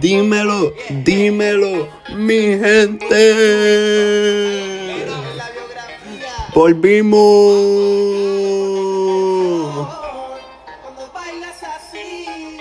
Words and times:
Dímelo, 0.00 0.72
dímelo, 1.04 1.88
mi 2.16 2.58
gente. 2.58 3.20
Volvimos. 6.54 7.20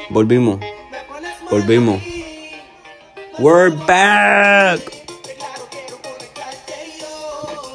Volvimos. 0.09 0.59
Volvimos. 1.49 2.01
We're 3.39 3.69
back. 3.87 4.81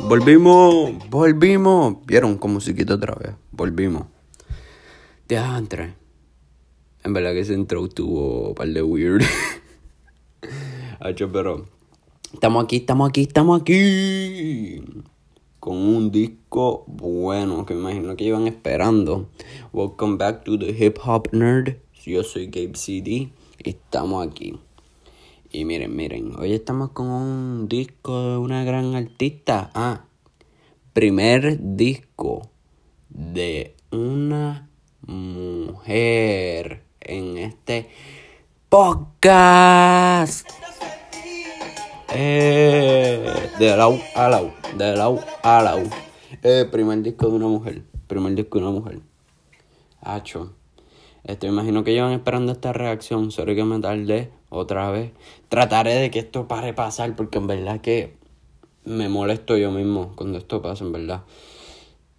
Volvimos, 0.00 1.08
volvimos. 1.08 1.96
Vieron 2.04 2.36
como 2.36 2.54
musiquita 2.54 2.94
otra 2.94 3.14
vez. 3.14 3.34
Volvimos. 3.50 4.06
entre. 5.28 6.03
En 7.04 7.12
verdad 7.12 7.34
que 7.34 7.40
ese 7.40 7.52
intro 7.52 7.86
tuvo 7.86 8.48
un 8.48 8.54
par 8.54 8.66
de 8.68 8.82
weird. 8.82 9.22
Hacho, 11.00 11.30
pero. 11.30 11.66
Estamos 12.32 12.64
aquí, 12.64 12.76
estamos 12.76 13.10
aquí, 13.10 13.20
estamos 13.20 13.60
aquí. 13.60 14.82
Con 15.60 15.76
un 15.76 16.10
disco 16.10 16.84
bueno 16.86 17.66
que 17.66 17.74
me 17.74 17.80
imagino 17.80 18.16
que 18.16 18.24
iban 18.24 18.46
esperando. 18.46 19.28
Welcome 19.74 20.16
back 20.16 20.44
to 20.44 20.58
the 20.58 20.70
Hip 20.70 20.96
Hop 21.04 21.28
Nerd. 21.32 21.76
Yo 22.06 22.22
soy 22.22 22.46
Gabe 22.46 22.74
CD 22.74 23.10
y 23.62 23.68
estamos 23.68 24.26
aquí. 24.26 24.58
Y 25.50 25.66
miren, 25.66 25.94
miren, 25.94 26.32
hoy 26.38 26.54
estamos 26.54 26.92
con 26.92 27.08
un 27.08 27.68
disco 27.68 28.30
de 28.30 28.38
una 28.38 28.64
gran 28.64 28.94
artista. 28.94 29.70
Ah, 29.74 30.06
primer 30.94 31.58
disco 31.76 32.48
de 33.10 33.76
una 33.90 34.70
mujer 35.06 36.83
en 37.04 37.38
este 37.38 37.88
podcast. 38.68 40.48
Eh, 42.16 43.50
de 43.58 43.76
la 43.76 43.86
a 44.14 44.28
la 44.28 44.42
de 44.76 44.96
la 44.96 45.06
a 45.42 45.62
la 45.62 45.82
Eh, 46.42 46.66
primer 46.70 47.02
disco 47.02 47.28
de 47.28 47.36
una 47.36 47.46
mujer. 47.46 47.82
Primer 48.06 48.34
disco 48.34 48.58
de 48.58 48.64
una 48.64 48.78
mujer. 48.78 49.00
Hacho. 50.00 50.52
Este, 51.24 51.46
imagino 51.46 51.84
que 51.84 51.92
llevan 51.92 52.12
esperando 52.12 52.52
esta 52.52 52.72
reacción. 52.72 53.30
Sorry 53.30 53.56
que 53.56 53.64
me 53.64 53.80
tardé 53.80 54.30
otra 54.50 54.90
vez. 54.90 55.12
Trataré 55.48 55.94
de 55.94 56.10
que 56.10 56.18
esto 56.18 56.46
pare 56.46 56.74
pasar 56.74 57.16
porque 57.16 57.38
en 57.38 57.46
verdad 57.46 57.80
que 57.80 58.14
me 58.84 59.08
molesto 59.08 59.56
yo 59.56 59.70
mismo 59.70 60.12
cuando 60.14 60.38
esto 60.38 60.60
pasa, 60.60 60.84
en 60.84 60.92
verdad. 60.92 61.22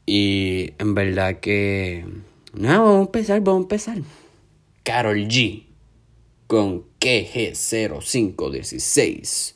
Y 0.05 0.73
en 0.79 0.93
verdad 0.95 1.39
que... 1.39 2.05
Nada, 2.53 2.79
vamos 2.79 2.97
a 2.97 3.01
empezar, 3.01 3.41
vamos 3.41 3.59
a 3.59 3.63
empezar. 3.63 3.97
Carol 4.85 5.27
G 5.27 5.65
con 6.45 6.85
KG0516. 6.99 9.55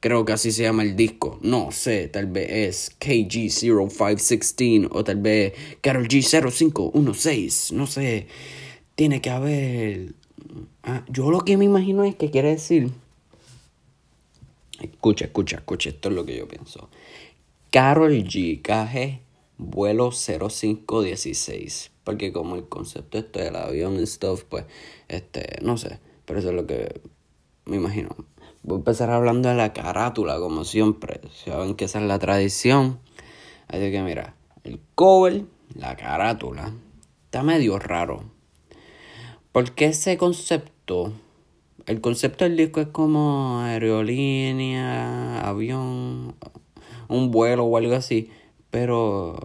Creo 0.00 0.24
que 0.24 0.32
así 0.32 0.52
se 0.52 0.62
llama 0.62 0.82
el 0.82 0.96
disco. 0.96 1.38
No 1.42 1.70
sé, 1.70 2.08
tal 2.08 2.28
vez 2.28 2.50
es 2.50 2.98
KG0516 2.98 4.88
o 4.90 5.04
tal 5.04 5.18
vez 5.18 5.52
Carol 5.82 6.08
G0516. 6.08 7.72
No 7.72 7.86
sé. 7.86 8.26
Tiene 8.94 9.20
que 9.20 9.28
haber... 9.28 10.14
Ah, 10.82 11.04
yo 11.10 11.30
lo 11.30 11.42
que 11.42 11.58
me 11.58 11.66
imagino 11.66 12.04
es 12.04 12.14
que 12.14 12.30
quiere 12.30 12.48
decir... 12.48 12.90
Escucha, 14.80 15.26
escucha, 15.26 15.58
escucha. 15.58 15.90
Esto 15.90 16.08
es 16.08 16.14
lo 16.14 16.24
que 16.24 16.38
yo 16.38 16.48
pienso. 16.48 16.88
Carol 17.70 18.24
G, 18.24 18.62
KG, 18.62 19.20
vuelo 19.58 20.10
0516 20.10 21.90
porque 22.10 22.32
como 22.32 22.56
el 22.56 22.68
concepto 22.68 23.18
este 23.18 23.44
del 23.44 23.54
avión 23.54 23.94
y 23.94 24.04
stuff, 24.04 24.42
pues, 24.42 24.64
este, 25.06 25.60
no 25.62 25.76
sé, 25.76 26.00
pero 26.24 26.40
eso 26.40 26.48
es 26.48 26.56
lo 26.56 26.66
que 26.66 27.00
me 27.66 27.76
imagino. 27.76 28.08
Voy 28.64 28.74
a 28.74 28.78
empezar 28.78 29.10
hablando 29.10 29.48
de 29.48 29.54
la 29.54 29.72
carátula, 29.72 30.40
como 30.40 30.64
siempre. 30.64 31.20
Saben 31.32 31.76
que 31.76 31.84
esa 31.84 32.00
es 32.00 32.06
la 32.06 32.18
tradición. 32.18 32.98
Así 33.68 33.92
que 33.92 34.02
mira, 34.02 34.34
el 34.64 34.80
cover, 34.96 35.44
la 35.76 35.96
carátula, 35.96 36.72
está 37.26 37.44
medio 37.44 37.78
raro. 37.78 38.24
Porque 39.52 39.84
ese 39.84 40.18
concepto, 40.18 41.12
el 41.86 42.00
concepto 42.00 42.42
del 42.42 42.56
disco 42.56 42.80
es 42.80 42.88
como 42.88 43.60
aerolínea, 43.60 45.48
avión, 45.48 46.34
un 47.06 47.30
vuelo 47.30 47.66
o 47.66 47.76
algo 47.76 47.94
así. 47.94 48.32
Pero 48.68 49.38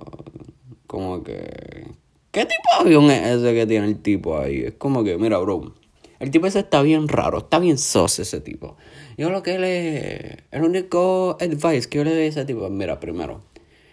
como 0.88 1.22
que 1.22 1.94
¿Qué 2.36 2.46
tipo 2.46 2.64
de 2.74 2.82
avión 2.82 3.10
es 3.12 3.38
ese 3.38 3.54
que 3.54 3.66
tiene 3.66 3.88
el 3.88 4.02
tipo 4.02 4.38
ahí? 4.38 4.64
Es 4.66 4.74
como 4.74 5.06
que, 5.06 5.18
mira, 5.18 5.38
bro. 5.38 5.74
El 6.20 6.32
tipo 6.32 6.48
ese 6.48 6.60
está 6.60 6.82
bien 6.82 7.08
raro, 7.08 7.38
está 7.38 7.60
bien 7.60 7.78
sos 7.78 8.20
ese 8.20 8.42
tipo. 8.42 8.76
Yo 9.18 9.30
lo 9.30 9.42
que 9.42 9.58
le. 9.58 10.44
El 10.52 10.64
único 10.64 11.38
advice 11.40 11.88
que 11.88 12.00
yo 12.00 12.04
le 12.04 12.14
doy 12.14 12.24
a 12.24 12.26
ese 12.26 12.44
tipo 12.44 12.70
mira, 12.70 13.00
primero, 13.00 13.46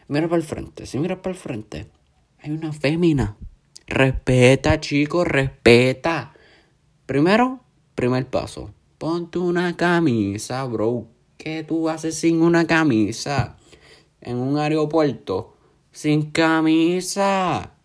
mira 0.08 0.26
para 0.26 0.38
el 0.38 0.42
frente. 0.42 0.86
Si 0.86 0.98
miras 0.98 1.18
para 1.18 1.34
el 1.34 1.38
frente, 1.38 1.86
hay 2.40 2.50
una 2.50 2.72
fémina. 2.72 3.36
Respeta, 3.86 4.80
chicos, 4.80 5.24
respeta. 5.24 6.34
Primero, 7.06 7.60
primer 7.94 8.26
paso. 8.26 8.74
Ponte 8.98 9.38
una 9.38 9.76
camisa, 9.76 10.64
bro. 10.64 11.06
¿Qué 11.38 11.62
tú 11.62 11.88
haces 11.88 12.16
sin 12.16 12.42
una 12.42 12.66
camisa? 12.66 13.56
En 14.20 14.38
un 14.38 14.58
aeropuerto. 14.58 15.54
Sin 15.92 16.32
camisa. 16.32 17.76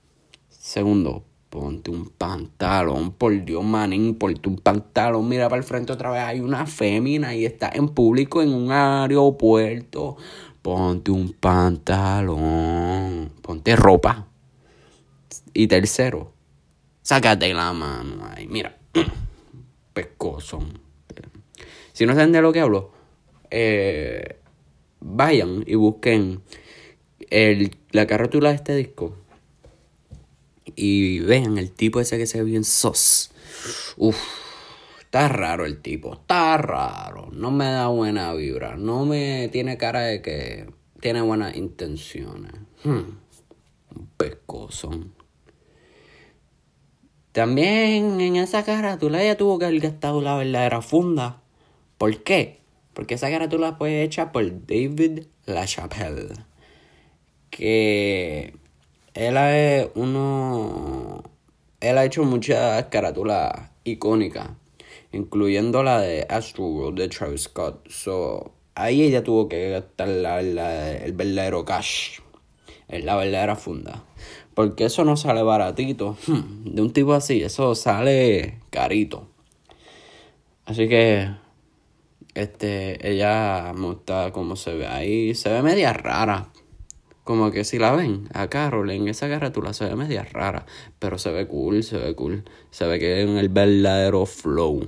Segundo, 0.67 1.23
ponte 1.49 1.91
un 1.91 2.09
pantalón, 2.09 3.13
por 3.13 3.31
Dios, 3.45 3.63
manín, 3.63 4.15
ponte 4.15 4.49
un 4.49 4.57
pantalón. 4.57 5.29
Mira 5.29 5.47
para 5.47 5.61
el 5.61 5.63
frente 5.63 5.93
otra 5.93 6.11
vez, 6.11 6.23
hay 6.23 6.41
una 6.41 6.65
fémina 6.65 7.33
y 7.33 7.45
está 7.45 7.71
en 7.73 7.87
público 7.87 8.41
en 8.41 8.53
un 8.53 8.69
aeropuerto. 8.69 10.17
Ponte 10.61 11.09
un 11.09 11.31
pantalón, 11.31 13.31
ponte 13.41 13.77
ropa. 13.77 14.27
Y 15.53 15.67
tercero, 15.67 16.33
sácate 17.01 17.53
la 17.53 17.71
mano 17.71 18.27
ahí, 18.35 18.45
mira, 18.47 18.75
pescoso. 19.93 20.59
Si 21.93 22.05
no 22.05 22.13
saben 22.13 22.33
de 22.33 22.41
lo 22.41 22.51
que 22.51 22.59
hablo, 22.59 22.91
eh, 23.51 24.35
vayan 24.99 25.63
y 25.65 25.75
busquen 25.75 26.41
el, 27.29 27.73
la 27.91 28.05
carátula 28.05 28.49
de 28.49 28.55
este 28.55 28.75
disco 28.75 29.15
y 30.75 31.19
vean 31.19 31.57
el 31.57 31.71
tipo 31.71 31.99
ese 31.99 32.17
que 32.17 32.27
se 32.27 32.39
ve 32.39 32.43
bien 32.45 32.63
sos. 32.63 33.31
Uf, 33.97 34.17
está 34.99 35.27
raro 35.27 35.65
el 35.65 35.81
tipo, 35.81 36.13
está 36.13 36.57
raro. 36.57 37.29
No 37.31 37.51
me 37.51 37.65
da 37.65 37.87
buena 37.87 38.33
vibra, 38.33 38.75
no 38.75 39.05
me 39.05 39.49
tiene 39.49 39.77
cara 39.77 40.01
de 40.01 40.21
que 40.21 40.67
tiene 40.99 41.21
buenas 41.21 41.55
intenciones. 41.55 42.51
Hmm. 42.83 43.17
Un 43.95 44.07
pescoso. 44.17 44.91
También 47.31 48.19
en 48.19 48.35
esa 48.35 48.63
carátula 48.63 49.21
ella 49.21 49.37
tuvo 49.37 49.59
que 49.59 49.65
haber 49.65 49.79
gastado 49.79 50.21
la 50.21 50.35
verdadera 50.35 50.81
funda. 50.81 51.41
¿Por 51.97 52.23
qué? 52.23 52.61
Porque 52.93 53.13
esa 53.13 53.29
carátula 53.29 53.75
fue 53.75 54.01
hecha 54.01 54.31
por 54.31 54.43
David 54.65 55.25
LaChapelle. 55.45 56.33
Que 57.51 58.55
él 59.17 59.35
es 59.35 59.89
uno. 59.95 61.23
Él 61.79 61.97
ha 61.97 62.05
hecho 62.05 62.23
muchas 62.23 62.85
carátulas 62.85 63.71
icónicas, 63.83 64.49
incluyendo 65.11 65.81
la 65.81 66.01
de 66.01 66.27
Astro 66.29 66.65
World 66.65 66.99
de 66.99 67.09
Travis 67.09 67.41
Scott. 67.41 67.89
So, 67.89 68.51
ahí 68.75 69.01
ella 69.01 69.23
tuvo 69.23 69.49
que 69.49 69.71
gastar 69.71 70.09
el 70.09 71.13
verdadero 71.13 71.65
cash, 71.65 72.19
la 72.87 73.15
verdadera 73.15 73.55
funda. 73.55 74.03
Porque 74.53 74.85
eso 74.85 75.03
no 75.03 75.17
sale 75.17 75.41
baratito. 75.41 76.15
Hmm, 76.27 76.75
de 76.75 76.81
un 76.83 76.93
tipo 76.93 77.13
así, 77.13 77.41
eso 77.41 77.73
sale 77.73 78.59
carito. 78.69 79.27
Así 80.65 80.87
que 80.87 81.27
este, 82.35 83.09
ella 83.09 83.73
me 83.75 83.87
gusta 83.87 84.31
cómo 84.31 84.55
se 84.55 84.75
ve 84.75 84.85
ahí. 84.85 85.33
Se 85.33 85.49
ve 85.49 85.63
media 85.63 85.91
rara. 85.91 86.51
Como 87.27 87.51
que 87.51 87.65
si 87.65 87.77
la 87.77 87.91
ven 87.91 88.29
a 88.33 88.47
Carol 88.47 88.89
en 88.89 89.09
esa 89.09 89.27
carátula 89.27 89.73
se 89.73 89.83
ve 89.83 89.97
media 89.97 90.23
rara, 90.23 90.65
pero 90.97 91.17
se 91.17 91.29
ve 91.29 91.45
cool, 91.45 91.83
se 91.83 91.97
ve 91.97 92.15
cool. 92.15 92.45
Se 92.71 92.87
ve 92.87 92.99
que 92.99 93.21
es 93.21 93.29
el 93.29 93.49
verdadero 93.49 94.25
flow. 94.25 94.87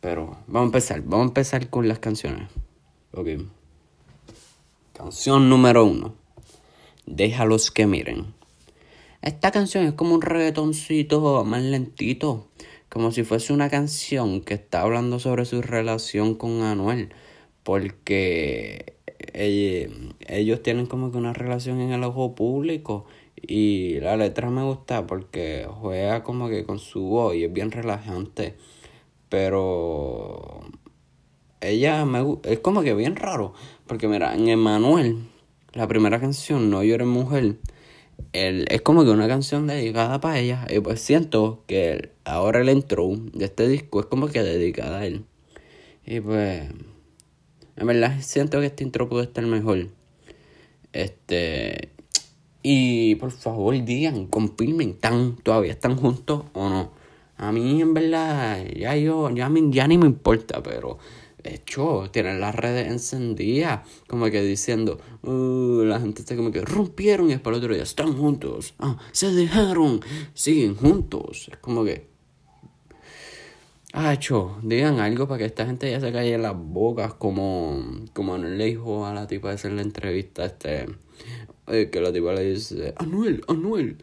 Pero 0.00 0.38
vamos 0.46 0.62
a 0.62 0.64
empezar, 0.64 1.02
vamos 1.02 1.26
a 1.26 1.28
empezar 1.28 1.68
con 1.68 1.86
las 1.86 1.98
canciones. 1.98 2.48
Ok. 3.12 3.28
Canción 4.94 5.50
número 5.50 5.84
uno. 5.84 6.14
Déjalos 7.04 7.70
que 7.70 7.86
miren. 7.86 8.32
Esta 9.20 9.50
canción 9.50 9.84
es 9.84 9.92
como 9.92 10.14
un 10.14 10.22
reggaetoncito 10.22 11.44
más 11.44 11.62
lentito. 11.62 12.48
Como 12.88 13.12
si 13.12 13.22
fuese 13.22 13.52
una 13.52 13.68
canción 13.68 14.40
que 14.40 14.54
está 14.54 14.80
hablando 14.80 15.18
sobre 15.18 15.44
su 15.44 15.60
relación 15.60 16.36
con 16.36 16.62
Anuel. 16.62 17.12
Porque 17.64 18.93
ellos 19.32 20.62
tienen 20.62 20.86
como 20.86 21.10
que 21.10 21.18
una 21.18 21.32
relación 21.32 21.80
en 21.80 21.92
el 21.92 22.04
ojo 22.04 22.34
público 22.34 23.06
y 23.36 24.00
la 24.00 24.16
letra 24.16 24.50
me 24.50 24.62
gusta 24.62 25.06
porque 25.06 25.66
juega 25.80 26.22
como 26.22 26.48
que 26.48 26.64
con 26.64 26.78
su 26.78 27.02
voz 27.02 27.34
y 27.34 27.44
es 27.44 27.52
bien 27.52 27.70
relajante. 27.70 28.54
Pero 29.28 30.60
ella 31.60 32.04
me 32.04 32.38
es 32.44 32.60
como 32.60 32.82
que 32.82 32.94
bien 32.94 33.16
raro. 33.16 33.54
Porque 33.86 34.08
mira, 34.08 34.34
en 34.34 34.48
Emanuel, 34.48 35.18
la 35.72 35.88
primera 35.88 36.20
canción, 36.20 36.70
No 36.70 36.82
llores 36.82 37.06
mujer, 37.06 37.56
el, 38.32 38.66
es 38.68 38.82
como 38.82 39.04
que 39.04 39.10
una 39.10 39.28
canción 39.28 39.66
dedicada 39.66 40.20
para 40.20 40.38
ella. 40.38 40.66
Y 40.70 40.80
pues 40.80 41.00
siento 41.00 41.64
que 41.66 42.10
ahora 42.24 42.60
el 42.60 42.68
intro 42.68 43.08
de 43.32 43.44
este 43.44 43.68
disco 43.68 44.00
es 44.00 44.06
como 44.06 44.28
que 44.28 44.42
dedicada 44.42 45.00
a 45.00 45.06
él. 45.06 45.24
Y 46.06 46.20
pues, 46.20 46.68
en 47.76 47.86
verdad 47.86 48.20
siento 48.20 48.60
que 48.60 48.66
este 48.66 48.84
intro 48.84 49.08
puede 49.08 49.24
estar 49.24 49.44
mejor. 49.46 49.88
Este, 50.92 51.90
y 52.62 53.16
por 53.16 53.30
favor 53.30 53.82
digan, 53.84 54.26
confirmen, 54.26 54.90
¿están, 54.90 55.36
¿todavía 55.42 55.72
están 55.72 55.96
juntos 55.96 56.44
o 56.52 56.68
no? 56.68 56.92
A 57.36 57.50
mí 57.50 57.82
en 57.82 57.94
verdad, 57.94 58.64
ya 58.76 58.96
yo, 58.96 59.28
ya, 59.30 59.50
ya 59.70 59.88
ni 59.88 59.98
me 59.98 60.06
importa, 60.06 60.62
pero 60.62 60.98
hecho, 61.44 62.08
tienen 62.10 62.40
las 62.40 62.54
redes 62.54 62.90
encendidas, 62.90 63.86
como 64.08 64.26
que 64.26 64.42
diciendo, 64.42 64.98
uh, 65.22 65.84
la 65.84 66.00
gente 66.00 66.22
está 66.22 66.36
como 66.36 66.50
que 66.50 66.62
rompieron 66.62 67.30
y 67.30 67.34
es 67.34 67.40
para 67.40 67.56
el 67.56 67.62
otro 67.62 67.74
día, 67.74 67.82
están 67.82 68.16
juntos, 68.16 68.74
ah, 68.78 68.98
se 69.12 69.30
dejaron, 69.32 70.00
siguen 70.32 70.74
juntos, 70.74 71.48
es 71.52 71.58
como 71.58 71.84
que, 71.84 72.08
ah, 73.94 74.18
digan 74.62 75.00
algo 75.00 75.26
para 75.26 75.38
que 75.38 75.44
esta 75.46 75.64
gente 75.64 75.90
ya 75.90 76.00
se 76.00 76.12
calle 76.12 76.36
las 76.36 76.56
bocas, 76.56 77.14
como, 77.14 78.04
como 78.12 78.36
no 78.36 78.48
le 78.48 78.64
dijo 78.66 79.06
a 79.06 79.14
la 79.14 79.26
tipa 79.26 79.48
de 79.48 79.54
hacer 79.54 79.72
la 79.72 79.82
entrevista, 79.82 80.44
este, 80.44 80.86
eh, 81.68 81.88
que 81.90 82.00
la 82.00 82.12
tipa 82.12 82.32
le 82.32 82.50
dice, 82.50 82.92
Anuel, 82.96 83.42
Anuel, 83.48 83.98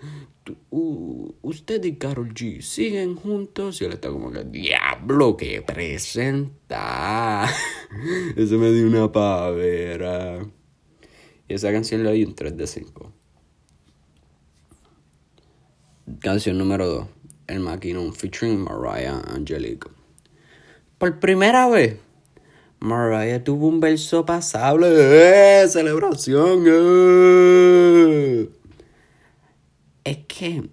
usted 0.72 1.84
y 1.84 1.96
Carol 1.96 2.34
G 2.34 2.62
siguen 2.62 3.16
juntos 3.16 3.82
y 3.82 3.86
él 3.86 3.94
está 3.94 4.10
como 4.10 4.32
que, 4.32 4.44
diablo, 4.44 5.38
que 5.38 5.62
presenta. 5.62 7.48
Eso 8.36 8.58
me 8.58 8.72
dio 8.72 8.88
una 8.88 9.12
pavera. 9.12 10.46
Y 11.48 11.54
esa 11.54 11.72
canción 11.72 12.04
le 12.04 12.10
doy 12.10 12.24
un 12.24 12.34
3 12.34 12.56
de 12.56 12.68
5. 12.68 13.12
Canción 16.20 16.58
número 16.58 16.88
2. 16.88 17.08
El 17.52 17.60
Maquinón 17.60 18.14
featuring 18.14 18.64
Mariah 18.64 19.22
Angelique. 19.28 19.90
Por 20.98 21.20
primera 21.20 21.68
vez, 21.68 21.98
Mariah 22.80 23.44
tuvo 23.44 23.68
un 23.68 23.82
verso 23.82 24.26
pasable. 24.26 24.88
¡Eh! 24.90 25.68
¡Celebración! 25.68 26.66
Es 30.06 30.18
que 30.28 30.70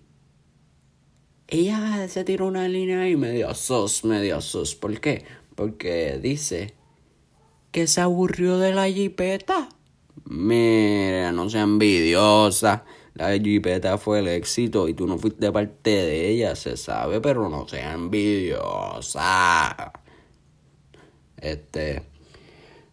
ella 1.49 2.07
se 2.09 2.25
tiró 2.25 2.47
una 2.47 2.69
línea 2.69 3.09
y 3.09 3.17
medio 3.17 3.53
sos, 3.55 4.05
medio 4.05 4.41
sos. 4.41 4.77
¿Por 4.77 5.01
qué? 5.01 5.25
Porque 5.57 6.21
dice 6.23 6.75
que 7.73 7.89
se 7.89 8.01
aburrió 8.01 8.59
de 8.59 8.73
la 8.73 8.87
jipeta. 8.89 9.69
Mira, 10.25 11.33
no 11.33 11.51
sea 11.51 11.63
envidiosa. 11.63 12.85
La 13.19 13.37
jipeta 13.37 13.99
fue 13.99 14.21
el 14.21 14.29
éxito 14.29 14.89
y 14.89 14.95
tú 14.95 15.09
no 15.09 15.19
fuiste 15.19 15.51
parte 15.51 15.91
de 15.91 16.29
ella, 16.31 16.55
se 16.55 16.77
sabe, 16.77 17.21
pero 17.21 17.49
no 17.49 17.67
sea 17.67 17.93
envidiosa. 17.95 19.93
Este. 21.37 22.03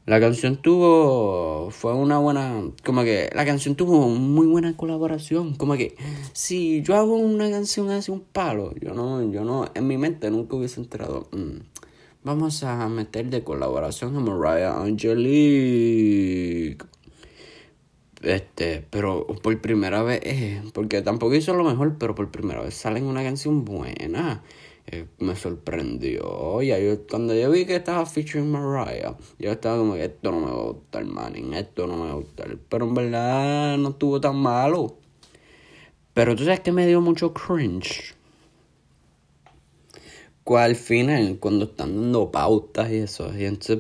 La 0.07 0.19
canción 0.19 0.57
tuvo, 0.57 1.69
fue 1.69 1.94
una 1.94 2.18
buena, 2.18 2.63
como 2.83 3.04
que 3.04 3.30
la 3.36 3.45
canción 3.45 3.75
tuvo 3.75 4.07
muy 4.10 4.48
buena 4.48 4.75
colaboración, 4.75 5.56
como 5.56 5.75
que 5.77 5.95
si 6.33 6.81
yo 6.81 6.95
hago 6.95 7.16
una 7.16 7.50
canción 7.51 7.89
hace 7.92 8.12
un 8.12 8.21
palo, 8.21 8.74
yo 8.81 8.94
no, 8.94 9.31
yo 9.31 9.44
no, 9.44 9.66
en 9.74 9.88
mi 9.88 9.98
mente 9.98 10.30
nunca 10.31 10.56
hubiese 10.56 10.80
entrado, 10.80 11.28
mm, 11.31 11.57
vamos 12.24 12.63
a 12.63 12.88
meter 12.88 13.31
de 13.31 13.44
colaboración 13.44 14.16
a 14.16 14.19
Mariah 14.19 14.80
Angelique. 14.80 16.78
Este, 18.25 18.83
pero 18.89 19.27
por 19.27 19.62
primera 19.62 20.01
vez, 20.01 20.19
eh, 20.24 20.62
porque 20.74 21.04
tampoco 21.04 21.36
hizo 21.36 21.54
lo 21.54 21.63
mejor, 21.63 21.98
pero 22.00 22.16
por 22.16 22.31
primera 22.31 22.62
vez 22.62 22.74
sale 22.74 23.00
en 23.00 23.06
una 23.06 23.22
canción 23.24 23.63
buena. 23.66 24.44
Eh, 24.88 25.06
me 25.19 25.36
sorprendió. 25.36 26.62
Ya 26.63 26.80
yo, 26.80 27.06
cuando 27.07 27.36
yo 27.36 27.51
vi 27.51 27.66
que 27.66 27.75
estaba 27.75 28.06
featuring 28.06 28.51
Mariah, 28.51 29.16
yo 29.39 29.51
estaba 29.51 29.77
como 29.77 29.94
que 29.94 30.06
esto 30.06 30.31
no 30.31 30.39
me 30.39 30.51
va 30.51 30.60
a 30.60 30.72
gustar, 30.72 31.06
Manning, 31.06 31.54
esto 31.54 31.86
no 31.88 31.98
me 31.98 32.06
va 32.06 32.12
a 32.12 32.16
gustar. 32.16 32.57
Pero 32.69 32.86
en 32.86 32.94
verdad 32.95 33.77
no 33.77 33.89
estuvo 33.89 34.19
tan 34.19 34.38
malo. 34.38 34.98
Pero 36.16 36.36
tú 36.36 36.45
sabes 36.45 36.62
que 36.62 36.71
me 36.71 36.88
dio 36.88 37.01
mucho 37.01 37.33
cringe. 37.33 38.16
Al 40.45 40.75
final, 40.75 41.38
cuando 41.39 41.66
están 41.66 41.95
dando 41.95 42.31
pautas 42.31 42.89
y 42.92 42.98
eso, 42.98 43.36
y 43.38 43.45
entonces 43.45 43.80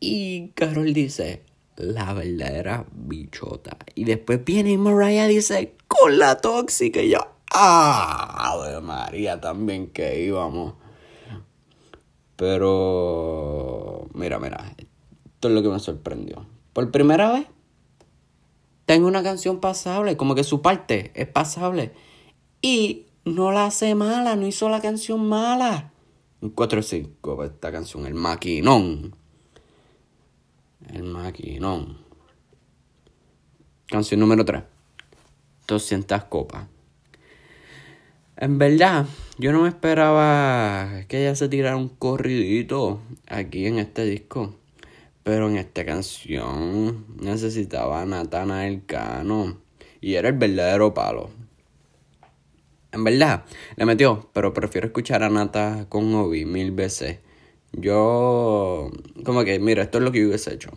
Y 0.00 0.50
Carol 0.54 0.92
dice, 0.92 1.42
la 1.78 2.12
verdadera 2.12 2.86
bichota. 2.92 3.76
Y 3.94 4.04
después 4.04 4.44
viene 4.44 4.72
y 4.72 5.28
dice, 5.28 5.74
con 5.86 6.18
la 6.18 6.36
tóxica. 6.38 7.00
Y 7.00 7.10
yo, 7.10 7.20
¡Ah! 7.50 8.56
De 8.66 8.80
María 8.80 9.40
también 9.40 9.88
que 9.88 10.22
íbamos. 10.22 10.74
Pero, 12.36 14.08
mira, 14.14 14.38
mira, 14.38 14.74
esto 14.76 15.48
es 15.48 15.54
lo 15.54 15.62
que 15.62 15.68
me 15.68 15.80
sorprendió. 15.80 16.46
Por 16.72 16.90
primera 16.90 17.32
vez, 17.32 17.46
tengo 18.86 19.08
una 19.08 19.22
canción 19.22 19.60
pasable, 19.60 20.16
como 20.16 20.34
que 20.34 20.44
su 20.44 20.62
parte 20.62 21.10
es 21.14 21.26
pasable. 21.26 21.92
Y 22.62 23.06
no 23.24 23.50
la 23.50 23.66
hace 23.66 23.94
mala, 23.94 24.36
no 24.36 24.46
hizo 24.46 24.68
la 24.68 24.80
canción 24.80 25.28
mala. 25.28 25.92
Un 26.40 26.54
4-5 26.54 27.44
esta 27.44 27.72
canción, 27.72 28.06
el 28.06 28.14
maquinón. 28.14 29.16
El 30.92 31.04
maquinón. 31.04 31.98
Canción 33.86 34.20
número 34.20 34.44
3. 34.44 34.62
200 35.66 36.24
copas. 36.24 36.66
En 38.36 38.58
verdad, 38.58 39.06
yo 39.38 39.52
no 39.52 39.62
me 39.62 39.68
esperaba 39.68 41.04
que 41.08 41.22
ella 41.22 41.34
se 41.34 41.48
tirara 41.48 41.76
un 41.76 41.88
corridito 41.88 43.00
aquí 43.26 43.66
en 43.66 43.78
este 43.78 44.04
disco. 44.04 44.54
Pero 45.24 45.48
en 45.50 45.58
esta 45.58 45.84
canción 45.84 47.04
necesitaba 47.20 48.00
a 48.00 48.06
Natana 48.06 48.64
Cano. 48.86 49.58
Y 50.00 50.14
era 50.14 50.28
el 50.28 50.38
verdadero 50.38 50.94
palo. 50.94 51.30
En 52.92 53.04
verdad, 53.04 53.44
le 53.76 53.84
metió, 53.84 54.30
pero 54.32 54.54
prefiero 54.54 54.86
escuchar 54.86 55.22
a 55.22 55.28
Nata 55.28 55.86
con 55.90 56.14
Obi 56.14 56.46
mil 56.46 56.70
veces. 56.70 57.18
Yo, 57.72 58.90
como 59.24 59.44
que, 59.44 59.58
mira, 59.58 59.82
esto 59.82 59.98
es 59.98 60.04
lo 60.04 60.12
que 60.12 60.26
hubiese 60.26 60.54
hecho. 60.54 60.70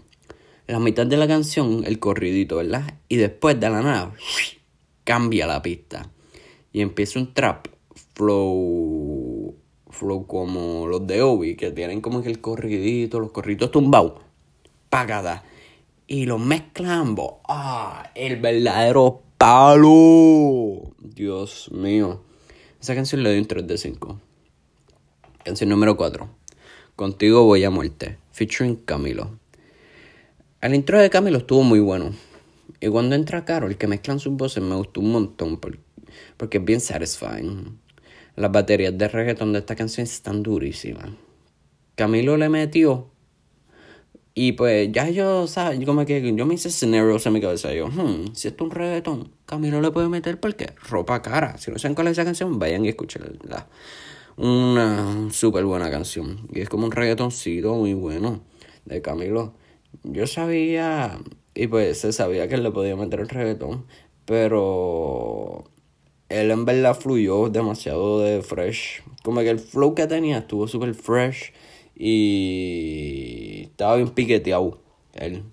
La 0.71 0.79
mitad 0.79 1.05
de 1.05 1.17
la 1.17 1.27
canción, 1.27 1.83
el 1.85 1.99
corridito, 1.99 2.55
¿verdad? 2.55 2.93
Y 3.09 3.17
después 3.17 3.59
de 3.59 3.69
la 3.69 3.81
nada, 3.81 4.13
cambia 5.03 5.45
la 5.45 5.61
pista 5.61 6.09
y 6.71 6.79
empieza 6.79 7.19
un 7.19 7.33
trap 7.33 7.67
flow 8.13 9.53
flow 9.89 10.25
como 10.25 10.87
los 10.87 11.05
de 11.05 11.21
Obi 11.23 11.57
que 11.57 11.71
tienen 11.71 11.99
como 11.99 12.23
que 12.23 12.29
el 12.29 12.39
corridito, 12.39 13.19
los 13.19 13.31
corriditos 13.31 13.71
tumbados, 13.71 14.21
pagada 14.89 15.43
y 16.07 16.25
los 16.25 16.39
mezclan, 16.39 17.17
ah, 17.49 18.09
el 18.15 18.37
verdadero 18.37 19.23
palo. 19.37 20.93
Dios 20.99 21.69
mío. 21.73 22.21
Esa 22.79 22.95
canción 22.95 23.23
le 23.23 23.29
doy 23.31 23.39
un 23.39 23.45
3 23.45 23.67
de 23.67 23.77
5. 23.77 24.21
Canción 25.43 25.69
número 25.69 25.97
4. 25.97 26.29
Contigo 26.95 27.43
voy 27.43 27.65
a 27.65 27.69
muerte. 27.69 28.17
Featuring 28.31 28.77
Camilo. 28.77 29.40
El 30.61 30.75
intro 30.75 30.99
de 30.99 31.09
Camilo 31.09 31.39
estuvo 31.39 31.63
muy 31.63 31.79
bueno. 31.79 32.11
Y 32.79 32.87
cuando 32.89 33.15
entra 33.15 33.45
Carol, 33.45 33.77
que 33.77 33.87
mezclan 33.87 34.19
sus 34.19 34.33
voces, 34.33 34.61
me 34.61 34.75
gustó 34.75 34.99
un 35.01 35.11
montón. 35.11 35.59
Porque 36.37 36.59
es 36.59 36.63
bien 36.63 36.79
satisfying. 36.79 37.79
Las 38.35 38.51
baterías 38.51 38.95
de 38.95 39.07
reggaeton 39.07 39.53
de 39.53 39.59
esta 39.59 39.75
canción 39.75 40.03
están 40.03 40.43
durísimas. 40.43 41.09
Camilo 41.95 42.37
le 42.37 42.47
metió. 42.49 43.09
Y 44.35 44.51
pues 44.51 44.91
ya 44.91 45.09
yo, 45.09 45.47
¿sabes? 45.47 45.83
Como 45.83 46.05
que 46.05 46.31
yo 46.35 46.45
me 46.45 46.53
hice 46.53 46.67
escenarios 46.67 47.25
en 47.25 47.33
mi 47.33 47.41
cabeza. 47.41 47.73
Yo, 47.73 47.87
hmm, 47.87 48.35
si 48.35 48.47
esto 48.47 48.65
es 48.65 48.69
un 48.69 48.75
reggaeton, 48.75 49.31
Camilo 49.47 49.81
le 49.81 49.89
puede 49.89 50.09
meter 50.09 50.39
porque 50.39 50.73
ropa 50.87 51.23
cara. 51.23 51.57
Si 51.57 51.71
no 51.71 51.79
saben 51.79 51.95
cuál 51.95 52.05
es 52.07 52.13
esa 52.13 52.23
canción, 52.23 52.59
vayan 52.59 52.85
y 52.85 52.89
escúchenla. 52.89 53.67
Una 54.37 55.27
súper 55.31 55.65
buena 55.65 55.89
canción. 55.89 56.47
Y 56.53 56.61
es 56.61 56.69
como 56.69 56.85
un 56.85 56.91
reggaetoncito 56.91 57.73
muy 57.73 57.95
bueno 57.95 58.41
de 58.85 59.01
Camilo. 59.01 59.55
Yo 60.03 60.25
sabía, 60.25 61.19
y 61.53 61.67
pues 61.67 61.99
se 61.99 62.11
sabía 62.11 62.47
que 62.47 62.55
él 62.55 62.63
le 62.63 62.71
podía 62.71 62.95
meter 62.95 63.19
el 63.19 63.29
reggaeton, 63.29 63.85
pero 64.25 65.65
él 66.29 66.49
en 66.49 66.65
verdad 66.65 66.95
fluyó 66.95 67.49
demasiado 67.49 68.19
de 68.19 68.41
fresh. 68.41 69.03
Como 69.23 69.41
que 69.41 69.49
el 69.49 69.59
flow 69.59 69.93
que 69.93 70.07
tenía 70.07 70.39
estuvo 70.39 70.67
súper 70.67 70.95
fresh 70.95 71.53
y 71.95 73.63
estaba 73.65 73.97
bien 73.97 74.09
piqueteado. 74.09 74.79
Él, 75.13 75.43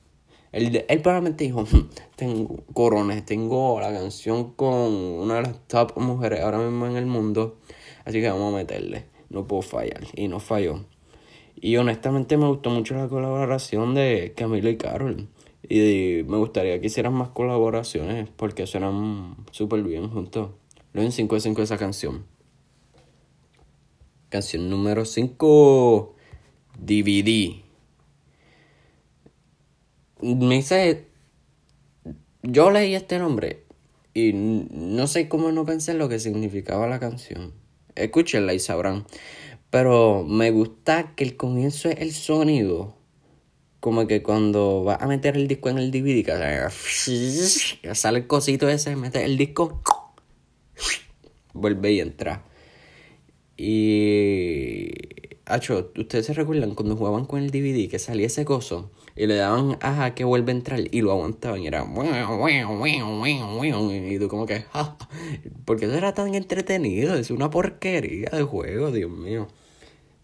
él, 0.52 0.84
él 0.88 1.02
probablemente 1.02 1.44
dijo, 1.44 1.62
hmm, 1.62 1.90
tengo 2.16 2.64
corones, 2.72 3.24
tengo 3.26 3.78
la 3.80 3.92
canción 3.92 4.52
con 4.54 4.92
una 4.94 5.36
de 5.36 5.42
las 5.42 5.68
top 5.68 5.98
mujeres 5.98 6.40
ahora 6.40 6.58
mismo 6.58 6.86
en 6.86 6.96
el 6.96 7.06
mundo, 7.06 7.58
así 8.06 8.20
que 8.20 8.30
vamos 8.30 8.54
a 8.54 8.56
meterle. 8.56 9.04
no 9.28 9.46
puedo 9.46 9.62
fallar. 9.62 10.06
Y 10.14 10.28
no 10.28 10.40
falló. 10.40 10.84
Y 11.60 11.76
honestamente 11.76 12.36
me 12.36 12.46
gustó 12.46 12.70
mucho 12.70 12.94
la 12.94 13.08
colaboración 13.08 13.94
de 13.94 14.32
Camilo 14.36 14.70
y 14.70 14.76
Carol. 14.76 15.28
Y 15.68 16.22
me 16.26 16.36
gustaría 16.36 16.80
que 16.80 16.86
hicieran 16.86 17.14
más 17.14 17.30
colaboraciones 17.30 18.28
porque 18.36 18.66
suenan 18.66 19.36
súper 19.50 19.82
bien 19.82 20.08
juntos. 20.08 20.50
Lo 20.92 21.02
en 21.02 21.12
5 21.12 21.34
de 21.34 21.40
5 21.40 21.62
esa 21.62 21.76
canción. 21.76 22.24
Canción 24.28 24.70
número 24.70 25.04
5. 25.04 26.14
DVD. 26.78 27.62
Me 30.22 30.54
dice. 30.56 31.06
Yo 32.42 32.70
leí 32.70 32.94
este 32.94 33.18
nombre 33.18 33.64
y 34.14 34.32
no 34.32 35.06
sé 35.06 35.28
cómo 35.28 35.50
no 35.50 35.66
pensé 35.66 35.92
en 35.92 35.98
lo 35.98 36.08
que 36.08 36.18
significaba 36.18 36.86
la 36.86 37.00
canción. 37.00 37.52
Escúchenla 37.94 38.54
y 38.54 38.60
sabrán. 38.60 39.06
Pero 39.70 40.24
me 40.24 40.50
gusta 40.50 41.14
que 41.14 41.24
el 41.24 41.36
comienzo 41.36 41.88
es 41.88 42.00
el 42.00 42.12
sonido. 42.12 42.96
Como 43.80 44.06
que 44.06 44.22
cuando 44.22 44.82
vas 44.84 45.00
a 45.00 45.06
meter 45.06 45.36
el 45.36 45.46
disco 45.46 45.68
en 45.68 45.78
el 45.78 45.90
DVD, 45.90 46.24
que 46.24 47.94
sale 47.94 48.18
el 48.18 48.26
cosito 48.26 48.68
ese, 48.68 48.96
mete 48.96 49.24
el 49.24 49.36
disco, 49.36 49.82
vuelve 51.52 51.92
y 51.92 52.00
entra. 52.00 52.44
Y. 53.56 55.17
Hacho, 55.48 55.90
¿ustedes 55.96 56.26
se 56.26 56.34
recuerdan 56.34 56.74
cuando 56.74 56.94
jugaban 56.94 57.24
con 57.24 57.42
el 57.42 57.50
DVD 57.50 57.88
que 57.90 57.98
salía 57.98 58.26
ese 58.26 58.44
coso? 58.44 58.90
Y 59.16 59.26
le 59.26 59.36
daban 59.36 59.78
ajá 59.80 60.14
que 60.14 60.24
vuelve 60.24 60.52
a 60.52 60.54
entrar 60.54 60.80
y 60.90 61.00
lo 61.00 61.10
aguantaban 61.10 61.62
y 61.62 61.66
era. 61.66 61.86
Y 63.94 64.18
tú, 64.18 64.28
como 64.28 64.44
que. 64.44 64.66
porque 65.64 65.86
eso 65.86 65.94
era 65.94 66.12
tan 66.12 66.34
entretenido, 66.34 67.14
es 67.14 67.30
una 67.30 67.48
porquería 67.48 68.28
de 68.30 68.42
juego, 68.42 68.92
Dios 68.92 69.10
mío. 69.10 69.48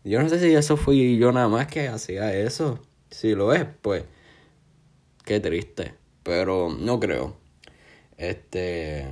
Yo 0.04 0.23
no 0.23 0.28
sé 0.28 0.38
si 0.38 0.54
eso 0.54 0.76
fui 0.76 1.16
yo 1.16 1.33
nada 1.33 1.49
más 1.49 1.69
que 1.69 1.88
hacía 1.88 2.35
eso. 2.37 2.78
Si 3.11 3.35
lo 3.35 3.54
es, 3.54 3.64
pues. 3.81 4.04
Qué 5.25 5.40
triste. 5.40 5.95
Pero 6.23 6.69
no 6.69 7.00
creo. 7.00 7.37
Este. 8.19 9.07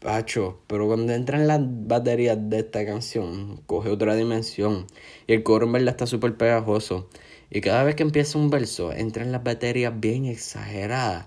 Pacho, 0.00 0.60
pero 0.68 0.86
cuando 0.86 1.12
entran 1.12 1.48
las 1.48 1.60
baterías 1.60 2.38
de 2.40 2.60
esta 2.60 2.86
canción, 2.86 3.62
coge 3.66 3.88
otra 3.88 4.14
dimensión. 4.14 4.86
Y 5.26 5.32
el 5.32 5.42
coro 5.42 5.66
en 5.66 5.72
verdad 5.72 5.90
está 5.90 6.06
súper 6.06 6.36
pegajoso. 6.36 7.08
Y 7.50 7.60
cada 7.60 7.82
vez 7.82 7.96
que 7.96 8.04
empieza 8.04 8.38
un 8.38 8.48
verso, 8.48 8.92
entran 8.92 9.32
las 9.32 9.42
baterías 9.42 9.98
bien 9.98 10.26
exageradas. 10.26 11.26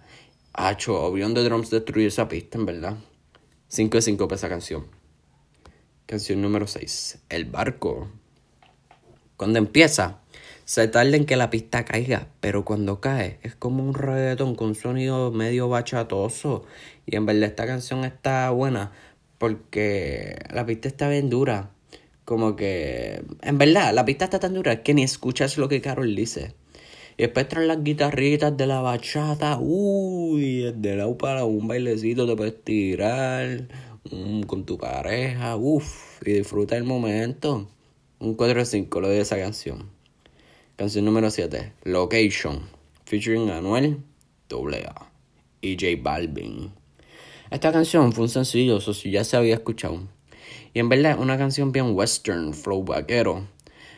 Hacho, 0.54 1.02
Oblivion 1.02 1.34
de 1.34 1.44
Drums 1.44 1.70
destruye 1.70 2.08
esa 2.08 2.30
pista, 2.30 2.58
en 2.58 2.66
verdad. 2.66 2.98
5 3.68 3.98
de 3.98 4.02
5 4.02 4.28
para 4.28 4.38
esa 4.38 4.50
canción. 4.50 4.86
Canción 6.06 6.42
número 6.42 6.68
6. 6.68 7.20
El 7.30 7.46
barco. 7.46 8.10
Cuando 9.36 9.60
empieza, 9.60 10.22
se 10.66 10.88
tarda 10.88 11.18
en 11.18 11.26
que 11.26 11.36
la 11.36 11.50
pista 11.50 11.84
caiga, 11.84 12.28
pero 12.40 12.64
cuando 12.64 13.02
cae 13.02 13.40
es 13.42 13.56
como 13.56 13.84
un 13.84 13.94
reggaetón 13.94 14.56
con 14.56 14.76
sonido 14.76 15.32
medio 15.32 15.68
bachatoso. 15.68 16.64
Y 17.12 17.16
en 17.16 17.28
verdad 17.28 17.44
esta 17.44 17.68
canción 17.68 18.04
está 18.04 18.50
buena 18.50 18.92
porque 19.38 20.40
la 20.52 20.66
pista 20.66 20.88
está 20.88 21.08
bien 21.08 21.30
dura. 21.30 21.70
Como 22.26 22.56
que, 22.56 23.24
en 23.42 23.58
verdad, 23.60 23.94
la 23.94 24.06
pista 24.06 24.26
está 24.26 24.40
tan 24.40 24.56
dura 24.56 24.82
que 24.82 24.96
ni 24.96 25.04
escuchas 25.04 25.58
lo 25.60 25.70
que 25.70 25.82
Carol 25.82 26.16
dice. 26.16 26.56
Y 27.18 27.24
después 27.24 27.48
traen 27.48 27.68
las 27.68 27.84
guitarritas 27.84 28.58
de 28.58 28.66
la 28.66 28.82
bachata. 28.82 29.60
Uy, 29.60 30.74
de 30.76 30.96
lado 30.96 31.18
para 31.18 31.46
un 31.46 31.68
bailecito 31.68 32.26
te 32.26 32.36
puedes 32.36 32.64
tirar 32.64 33.68
Mm, 34.10 34.42
con 34.44 34.66
tu 34.66 34.78
pareja, 34.78 35.56
uff, 35.56 36.22
y 36.26 36.34
disfruta 36.34 36.76
el 36.76 36.84
momento. 36.84 37.70
Un 38.20 38.36
4 38.36 38.66
5 38.66 39.00
lo 39.02 39.10
de 39.10 39.22
esa 39.22 39.38
canción. 39.38 39.90
Canción 40.76 41.06
número 41.06 41.30
7, 41.30 41.74
Location, 41.84 42.64
featuring 43.06 43.50
Anuel 43.52 44.00
AA 44.50 45.12
y 45.62 45.78
J 45.80 46.02
Balvin. 46.02 46.72
Esta 47.52 47.74
canción 47.74 48.14
fue 48.14 48.24
un 48.24 48.30
sencillo, 48.30 48.78
eso 48.78 48.94
si 48.94 49.12
ya 49.12 49.26
se 49.26 49.36
había 49.36 49.56
escuchado. 49.56 50.00
Y 50.74 50.80
en 50.80 50.88
verdad 50.88 51.20
una 51.20 51.38
canción 51.38 51.74
bien 51.74 51.94
western, 51.94 52.54
flow 52.54 52.86
vaquero. 52.86 53.46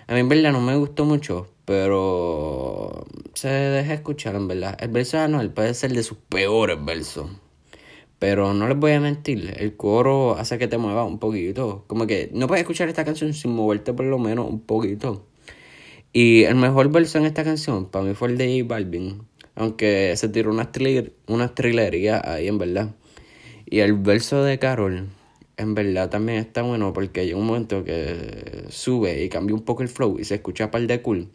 A 0.08 0.14
mí 0.16 0.22
en 0.22 0.28
verdad 0.28 0.52
no 0.52 0.60
me 0.60 0.76
gustó 0.76 1.06
mucho, 1.06 1.48
pero 1.64 3.06
se 3.36 3.50
deja 3.50 3.94
escuchar 3.94 4.34
en 4.34 4.48
verdad. 4.48 4.76
El 4.82 4.90
verso 4.90 5.18
de 5.18 5.24
Anuel 5.24 5.52
puede 5.52 5.76
ser 5.76 5.94
de 5.94 6.02
sus 6.02 6.18
peores 6.18 6.84
versos. 6.84 7.30
Pero 8.18 8.56
no 8.56 8.68
les 8.68 8.76
voy 8.76 8.94
a 8.94 9.00
mentir, 9.00 9.54
el 9.56 9.76
coro 9.76 10.36
hace 10.36 10.58
que 10.58 10.68
te 10.68 10.80
muevas 10.80 11.06
un 11.06 11.20
poquito. 11.20 11.84
Como 11.86 12.08
que 12.08 12.32
no 12.34 12.48
puedes 12.48 12.64
escuchar 12.64 12.90
esta 12.90 13.06
canción 13.06 13.36
sin 13.36 13.52
moverte 13.52 13.94
por 13.94 14.08
lo 14.08 14.18
menos 14.18 14.50
un 14.50 14.62
poquito. 14.62 15.28
Y 16.12 16.46
el 16.46 16.56
mejor 16.56 16.92
verso 16.92 17.20
en 17.20 17.26
esta 17.26 17.44
canción 17.44 17.86
para 17.86 18.04
mí 18.04 18.16
fue 18.16 18.30
el 18.30 18.38
de 18.40 18.60
J 18.60 18.68
Balvin. 18.68 19.28
Aunque 19.54 20.16
se 20.18 20.28
tiró 20.30 20.50
una, 20.50 20.72
una 21.28 21.54
trilería 21.54 22.20
ahí 22.26 22.48
en 22.48 22.58
verdad. 22.58 22.96
Y 23.74 23.80
el 23.80 23.94
verso 23.94 24.44
de 24.44 24.60
Carol 24.60 25.10
en 25.58 25.74
verdad 25.74 26.08
también 26.08 26.38
está 26.38 26.62
bueno 26.62 26.94
porque 26.94 27.22
hay 27.22 27.34
un 27.34 27.48
momento 27.48 27.84
que 27.84 28.66
sube 28.70 29.24
y 29.24 29.30
cambia 29.30 29.56
un 29.56 29.64
poco 29.64 29.82
el 29.82 29.90
flow 29.90 30.20
y 30.20 30.26
se 30.26 30.36
escucha 30.36 30.70
par 30.70 30.86
de 30.86 31.02
cool. 31.02 31.32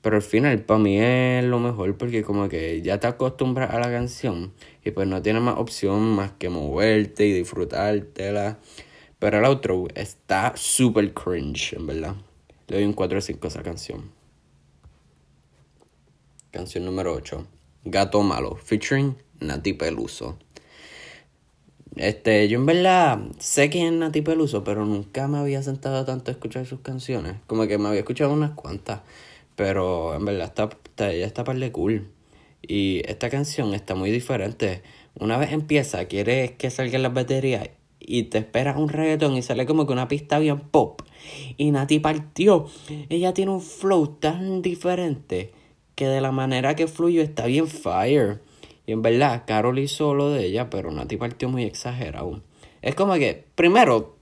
Pero 0.00 0.14
al 0.14 0.22
final, 0.22 0.62
para 0.62 0.78
mí 0.78 1.00
es 1.00 1.42
lo 1.42 1.58
mejor 1.58 1.98
porque 1.98 2.22
como 2.22 2.48
que 2.48 2.80
ya 2.80 3.00
te 3.00 3.08
acostumbras 3.08 3.74
a 3.74 3.80
la 3.80 3.90
canción 3.90 4.52
y 4.84 4.92
pues 4.92 5.08
no 5.08 5.20
tienes 5.20 5.42
más 5.42 5.58
opción 5.58 6.14
más 6.14 6.30
que 6.38 6.48
moverte 6.48 7.26
y 7.26 7.32
disfrutártela. 7.32 8.60
Pero 9.18 9.38
el 9.38 9.44
outro 9.44 9.88
está 9.96 10.52
super 10.54 11.12
cringe, 11.12 11.72
en 11.72 11.88
verdad. 11.88 12.14
Le 12.68 12.76
doy 12.76 12.84
un 12.84 12.92
4 12.92 13.18
o 13.18 13.20
5 13.20 13.44
a 13.44 13.50
esa 13.50 13.62
canción. 13.64 14.12
Canción 16.52 16.84
número 16.84 17.12
8. 17.14 17.44
Gato 17.86 18.22
Malo, 18.22 18.54
featuring 18.54 19.16
Nati 19.40 19.72
Peluso. 19.72 20.38
Este, 21.96 22.48
yo 22.48 22.58
en 22.58 22.66
verdad 22.66 23.18
sé 23.38 23.68
quién 23.68 23.86
es 23.86 23.92
Nati 23.92 24.22
Peluso, 24.22 24.62
pero 24.64 24.86
nunca 24.86 25.26
me 25.28 25.38
había 25.38 25.62
sentado 25.62 26.04
tanto 26.04 26.30
a 26.30 26.32
escuchar 26.32 26.66
sus 26.66 26.80
canciones. 26.80 27.36
Como 27.46 27.66
que 27.66 27.78
me 27.78 27.88
había 27.88 28.00
escuchado 28.00 28.32
unas 28.32 28.52
cuantas. 28.52 29.00
Pero 29.56 30.14
en 30.14 30.24
verdad 30.24 30.46
está, 30.46 30.70
está, 30.84 31.10
ella 31.10 31.26
está 31.26 31.44
par 31.44 31.58
de 31.58 31.72
cool. 31.72 32.08
Y 32.62 33.02
esta 33.06 33.28
canción 33.30 33.74
está 33.74 33.94
muy 33.94 34.10
diferente. 34.10 34.82
Una 35.18 35.36
vez 35.36 35.52
empieza, 35.52 36.04
quieres 36.06 36.52
que 36.52 36.70
salgan 36.70 37.02
las 37.02 37.12
baterías 37.12 37.68
y 37.98 38.24
te 38.24 38.38
esperas 38.38 38.76
un 38.76 38.88
reggaetón 38.88 39.36
y 39.36 39.42
sale 39.42 39.66
como 39.66 39.86
que 39.86 39.92
una 39.92 40.08
pista 40.08 40.38
bien 40.38 40.60
pop. 40.60 41.02
Y 41.56 41.70
Nati 41.70 41.98
partió. 41.98 42.66
Ella 43.08 43.34
tiene 43.34 43.52
un 43.52 43.60
flow 43.60 44.06
tan 44.06 44.62
diferente 44.62 45.52
que 45.94 46.06
de 46.06 46.20
la 46.20 46.32
manera 46.32 46.74
que 46.76 46.86
fluyó 46.86 47.22
está 47.22 47.46
bien 47.46 47.68
fire. 47.68 48.40
Y 48.90 48.92
en 48.92 49.02
verdad, 49.02 49.44
Carol 49.46 49.78
hizo 49.78 50.14
lo 50.14 50.30
de 50.30 50.46
ella, 50.46 50.68
pero 50.68 50.90
Nati 50.90 51.16
partió 51.16 51.48
muy 51.48 51.62
exagerado. 51.62 52.42
Es 52.82 52.96
como 52.96 53.14
que, 53.14 53.46
primero, 53.54 54.16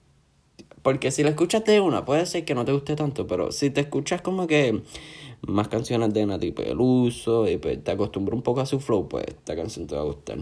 porque 0.83 1.11
si 1.11 1.23
la 1.23 1.31
escuchas 1.31 1.65
de 1.65 1.81
una, 1.81 2.05
puede 2.05 2.27
ser 2.27 2.45
que 2.45 2.55
no 2.55 2.67
te 2.67 2.73
guste 2.73 2.95
tanto, 2.95 3.27
pero 3.27 3.51
si 3.51 3.71
te 3.71 3.81
escuchas 3.81 4.21
como 4.21 4.47
que 4.47 4.83
más 5.41 5.69
canciones 5.69 6.13
de 6.13 6.27
Nati 6.27 6.53
Peluso 6.53 7.49
y 7.49 7.57
pues 7.57 7.83
te 7.83 7.93
acostumbras 7.93 8.37
un 8.37 8.43
poco 8.43 8.61
a 8.61 8.67
su 8.67 8.79
flow, 8.79 9.09
pues 9.09 9.25
esta 9.29 9.57
canción 9.57 9.87
te 9.87 9.95
va 9.95 10.03
a 10.03 10.05
gustar. 10.05 10.37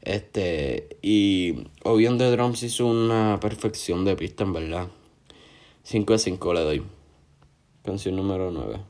Este, 0.00 0.96
y 1.02 1.66
Obion 1.82 2.16
de 2.16 2.30
Drums 2.30 2.62
hizo 2.62 2.86
una 2.86 3.40
perfección 3.40 4.06
de 4.06 4.16
pista, 4.16 4.44
en 4.44 4.54
verdad. 4.54 4.88
5 5.82 6.14
de 6.14 6.18
5 6.18 6.54
le 6.54 6.60
doy. 6.60 6.82
Canción 7.82 8.16
número 8.16 8.50
9. 8.50 8.80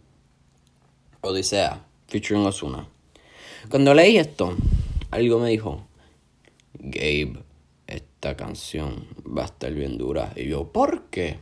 Odisea, 1.23 1.85
featuring 2.07 2.47
Osuna. 2.47 2.94
Cuando 3.71 3.95
leí 3.95 4.19
esto, 4.19 4.57
algo 5.11 5.39
me 5.39 5.51
dijo, 5.51 5.87
Gabe, 6.75 7.43
esta 7.87 8.37
canción 8.37 9.07
va 9.27 9.43
a 9.43 9.47
estar 9.47 9.73
bien 9.73 9.99
dura. 9.99 10.33
Y 10.37 10.49
yo, 10.49 10.73
¿por 10.73 11.05
qué? 11.11 11.39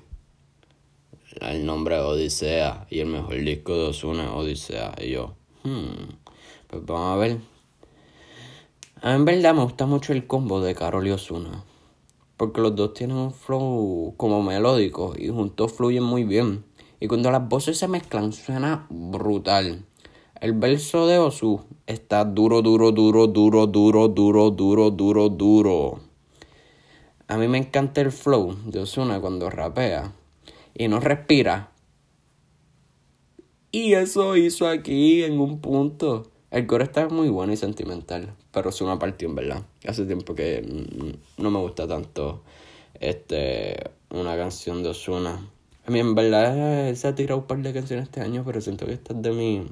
el 1.40 1.64
nombre 1.64 1.98
Odisea 1.98 2.86
y 2.90 3.00
el 3.00 3.06
mejor 3.06 3.36
disco 3.36 3.74
de 3.74 3.86
Ozuna 3.86 4.34
Odisea. 4.34 4.94
Y 5.00 5.10
yo, 5.10 5.34
hmm, 5.64 6.14
pues 6.68 6.84
vamos 6.84 7.14
a 7.14 7.16
ver. 7.16 7.38
En 9.02 9.24
verdad 9.24 9.54
me 9.54 9.64
gusta 9.64 9.86
mucho 9.86 10.12
el 10.12 10.26
combo 10.26 10.60
de 10.60 10.74
Carol 10.74 11.06
y 11.06 11.10
Ozuna. 11.10 11.64
Porque 12.36 12.60
los 12.60 12.74
dos 12.76 12.94
tienen 12.94 13.16
un 13.16 13.32
flow 13.32 14.14
como 14.16 14.42
melódico 14.42 15.14
y 15.16 15.28
juntos 15.28 15.72
fluyen 15.72 16.02
muy 16.02 16.24
bien. 16.24 16.64
Y 17.00 17.08
cuando 17.08 17.30
las 17.30 17.48
voces 17.48 17.78
se 17.78 17.88
mezclan 17.88 18.32
suena 18.32 18.86
brutal. 18.90 19.84
El 20.42 20.54
verso 20.54 21.06
de 21.06 21.18
Osu 21.18 21.60
está 21.86 22.24
duro, 22.24 22.62
duro, 22.62 22.90
duro, 22.90 23.28
duro, 23.28 23.68
duro, 23.68 24.08
duro, 24.08 24.50
duro, 24.50 24.90
duro, 24.90 25.28
duro. 25.28 26.00
A 27.28 27.36
mí 27.36 27.46
me 27.46 27.58
encanta 27.58 28.00
el 28.00 28.10
flow 28.10 28.56
de 28.64 28.80
Ozuna 28.80 29.20
cuando 29.20 29.50
rapea 29.50 30.12
y 30.74 30.88
no 30.88 30.98
respira. 30.98 31.70
Y 33.70 33.92
eso 33.92 34.36
hizo 34.36 34.66
aquí 34.66 35.22
en 35.22 35.38
un 35.38 35.60
punto. 35.60 36.24
El 36.50 36.66
coro 36.66 36.82
está 36.82 37.08
muy 37.08 37.28
bueno 37.28 37.52
y 37.52 37.56
sentimental, 37.56 38.34
pero 38.50 38.70
es 38.70 38.80
una 38.80 38.98
partió 38.98 39.28
en 39.28 39.36
verdad. 39.36 39.62
Hace 39.86 40.06
tiempo 40.06 40.34
que 40.34 40.66
no 41.38 41.50
me 41.52 41.60
gusta 41.60 41.86
tanto 41.86 42.42
este 42.98 43.92
una 44.10 44.36
canción 44.36 44.82
de 44.82 44.88
Osuna. 44.88 45.48
A 45.86 45.90
mí 45.92 46.00
en 46.00 46.16
verdad 46.16 46.92
se 46.96 47.06
ha 47.06 47.14
tirado 47.14 47.42
un 47.42 47.46
par 47.46 47.58
de 47.58 47.72
canciones 47.72 48.06
este 48.06 48.22
año, 48.22 48.42
pero 48.44 48.60
siento 48.60 48.86
que 48.86 48.94
esta 48.94 49.14
es 49.14 49.22
de 49.22 49.30
mis 49.30 49.70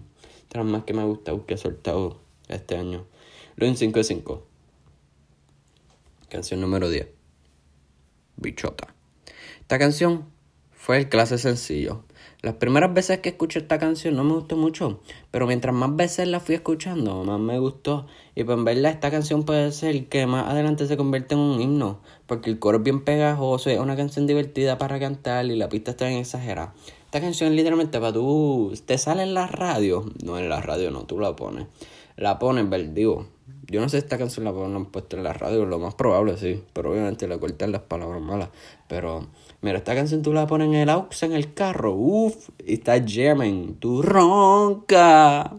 más 0.59 0.85
que 0.85 0.95
me 0.95 1.03
ha 1.03 1.05
gustado 1.05 1.47
que 1.47 1.57
soltado 1.57 2.21
este 2.49 2.77
año. 2.77 3.07
Luego 3.57 3.73
en 3.73 3.77
5 3.79 3.99
de 3.99 4.05
5. 4.05 4.47
Canción 6.29 6.61
número 6.61 6.89
10. 6.89 7.09
Bichota. 8.37 8.95
Esta 9.61 9.79
canción 9.79 10.27
fue 10.73 10.99
el 10.99 11.09
clase 11.09 11.39
sencillo. 11.39 12.05
Las 12.43 12.55
primeras 12.55 12.95
veces 12.95 13.19
que 13.19 13.29
escuché 13.29 13.61
esta 13.61 13.79
canción 13.79 14.17
no 14.17 14.25
me 14.25 14.33
gustó 14.33 14.57
mucho, 14.57 15.03
pero 15.31 15.47
mientras 15.47 15.75
más 15.75 15.95
veces 15.95 16.27
la 16.27 16.41
fui 16.41 16.55
escuchando, 16.55 17.23
más 17.23 17.39
me 17.39 17.59
gustó. 17.59 18.07
Y 18.35 18.45
pues 18.45 18.57
en 18.57 18.65
verdad 18.65 18.93
esta 18.93 19.11
canción 19.11 19.45
puede 19.45 19.73
ser 19.73 20.07
que 20.07 20.27
más 20.27 20.49
adelante 20.49 20.87
se 20.87 20.97
convierte 20.97 21.35
en 21.35 21.41
un 21.41 21.61
himno, 21.61 22.01
porque 22.27 22.49
el 22.49 22.59
coro 22.59 22.79
es 22.79 22.85
bien 22.85 23.05
pegajoso, 23.05 23.69
es 23.69 23.79
una 23.79 23.95
canción 23.95 24.27
divertida 24.27 24.79
para 24.79 24.99
cantar 24.99 25.45
y 25.47 25.57
la 25.57 25.69
pista 25.69 25.91
está 25.91 26.07
bien 26.07 26.19
exagerada. 26.19 26.73
Esta 27.11 27.21
canción 27.21 27.57
literalmente 27.57 27.99
para 27.99 28.13
tú, 28.13 28.73
te 28.87 28.97
sale 28.97 29.25
en 29.25 29.35
la 29.35 29.49
radio, 29.49 30.05
no 30.23 30.39
en 30.39 30.49
la 30.49 30.61
radio 30.61 30.93
no, 30.93 31.07
tú 31.07 31.19
la 31.19 31.35
pones. 31.35 31.67
La 32.15 32.39
pones, 32.39 32.95
digo, 32.95 33.27
yo 33.67 33.81
no 33.81 33.89
sé 33.89 33.99
si 33.99 34.05
esta 34.05 34.17
canción 34.17 34.45
la 34.45 34.51
han 34.53 34.87
puesto 34.87 35.17
en 35.17 35.25
la 35.25 35.33
radio, 35.33 35.67
lo 35.67 35.81
más 35.81 35.97
probable 35.97 36.37
sí, 36.37 36.63
pero 36.73 36.93
obviamente 36.93 37.27
le 37.27 37.37
cortan 37.41 37.73
las 37.73 37.83
palabras 37.83 38.23
malas. 38.23 38.51
Pero, 38.87 39.27
mira, 39.61 39.79
esta 39.79 39.97
canción 39.97 40.23
tú 40.23 40.33
la 40.33 40.47
pones 40.47 40.69
en 40.69 40.75
el 40.75 40.89
aux 40.89 41.21
en 41.25 41.33
el 41.33 41.53
carro, 41.53 41.95
uff, 41.95 42.51
y 42.65 42.75
está 42.75 43.03
jamming, 43.05 43.75
tú 43.81 44.03
ronca. 44.03 45.59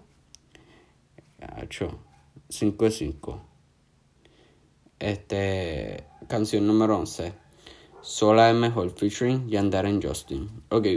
5 2.48 2.86
de 2.86 2.91
5. 2.91 3.41
Este, 5.00 6.05
canción 6.29 6.65
número 6.65 6.98
11. 6.98 7.34
Sola 8.01 8.50
es 8.50 8.55
mejor, 8.55 8.89
featuring 8.91 9.50
Yandar 9.50 9.86
en 9.86 10.01
Justin. 10.01 10.50
Ok, 10.70 10.88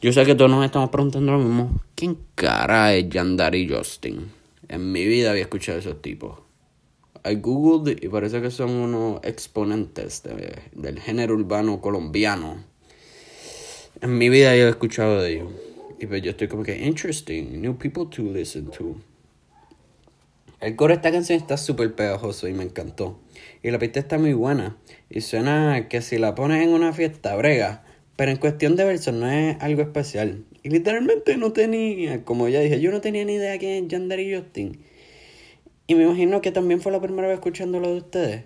yo 0.00 0.12
sé 0.12 0.24
que 0.24 0.34
todos 0.34 0.50
nos 0.50 0.64
estamos 0.64 0.88
preguntando 0.88 1.32
lo 1.32 1.38
mismo. 1.38 1.82
¿Quién 1.94 2.16
cara 2.34 2.94
es 2.94 3.08
Yandar 3.10 3.54
y 3.54 3.68
Justin? 3.68 4.30
En 4.68 4.92
mi 4.92 5.04
vida 5.04 5.30
había 5.30 5.42
escuchado 5.42 5.78
esos 5.78 6.00
tipos. 6.00 6.38
I 7.22 7.34
googled 7.34 8.02
y 8.02 8.08
parece 8.08 8.40
que 8.40 8.50
son 8.50 8.70
unos 8.70 9.20
exponentes 9.24 10.22
del 10.72 11.00
género 11.00 11.34
urbano 11.34 11.82
colombiano. 11.82 12.64
En 14.00 14.16
mi 14.16 14.30
vida 14.30 14.56
yo 14.56 14.66
he 14.66 14.70
escuchado 14.70 15.20
de 15.20 15.34
ellos. 15.34 15.52
Y 15.98 16.06
pues 16.06 16.22
yo 16.22 16.30
estoy 16.30 16.48
como 16.48 16.62
que, 16.62 16.78
interesting, 16.78 17.60
new 17.60 17.76
people 17.76 18.06
to 18.06 18.22
listen 18.22 18.70
to. 18.70 18.96
El 20.60 20.76
coro 20.76 20.94
de 20.94 20.96
esta 20.96 21.12
canción 21.12 21.38
está 21.38 21.58
súper 21.58 21.94
pegajoso 21.94 22.48
y 22.48 22.54
me 22.54 22.64
encantó. 22.64 23.18
Y 23.62 23.70
la 23.70 23.78
pista 23.78 24.00
está 24.00 24.16
muy 24.16 24.32
buena. 24.32 24.78
Y 25.10 25.20
suena 25.20 25.88
que 25.88 26.00
si 26.00 26.16
la 26.16 26.34
pones 26.34 26.62
en 26.62 26.70
una 26.70 26.94
fiesta 26.94 27.36
brega. 27.36 27.84
Pero 28.20 28.32
en 28.32 28.36
cuestión 28.36 28.76
de 28.76 28.84
versos 28.84 29.14
no 29.14 29.30
es 29.30 29.56
algo 29.62 29.80
especial. 29.80 30.44
Y 30.62 30.68
literalmente 30.68 31.38
no 31.38 31.54
tenía, 31.54 32.22
como 32.22 32.48
ya 32.48 32.60
dije, 32.60 32.78
yo 32.78 32.90
no 32.90 33.00
tenía 33.00 33.24
ni 33.24 33.36
idea 33.36 33.56
quién 33.56 33.84
es 33.84 33.90
Yandere 33.90 34.22
y 34.24 34.36
Justin. 34.36 34.78
Y 35.86 35.94
me 35.94 36.02
imagino 36.02 36.42
que 36.42 36.52
también 36.52 36.82
fue 36.82 36.92
la 36.92 37.00
primera 37.00 37.28
vez 37.28 37.36
escuchando 37.38 37.80
lo 37.80 37.88
de 37.88 37.96
ustedes. 37.96 38.44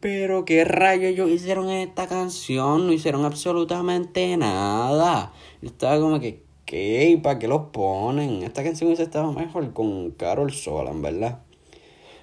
Pero 0.00 0.46
qué 0.46 0.64
rayos 0.64 1.04
ellos 1.04 1.28
hicieron 1.28 1.68
esta 1.68 2.06
canción, 2.06 2.86
no 2.86 2.94
hicieron 2.94 3.26
absolutamente 3.26 4.34
nada. 4.38 5.34
Estaba 5.60 6.00
como 6.00 6.18
que, 6.18 6.42
¿qué? 6.64 7.20
¿Para 7.22 7.38
qué 7.38 7.48
los 7.48 7.64
ponen? 7.74 8.42
Esta 8.42 8.64
canción 8.64 8.88
hubiese 8.88 9.02
estado 9.02 9.34
mejor 9.34 9.74
con 9.74 10.12
Carol 10.12 10.50
Solan, 10.50 11.02
¿verdad? 11.02 11.42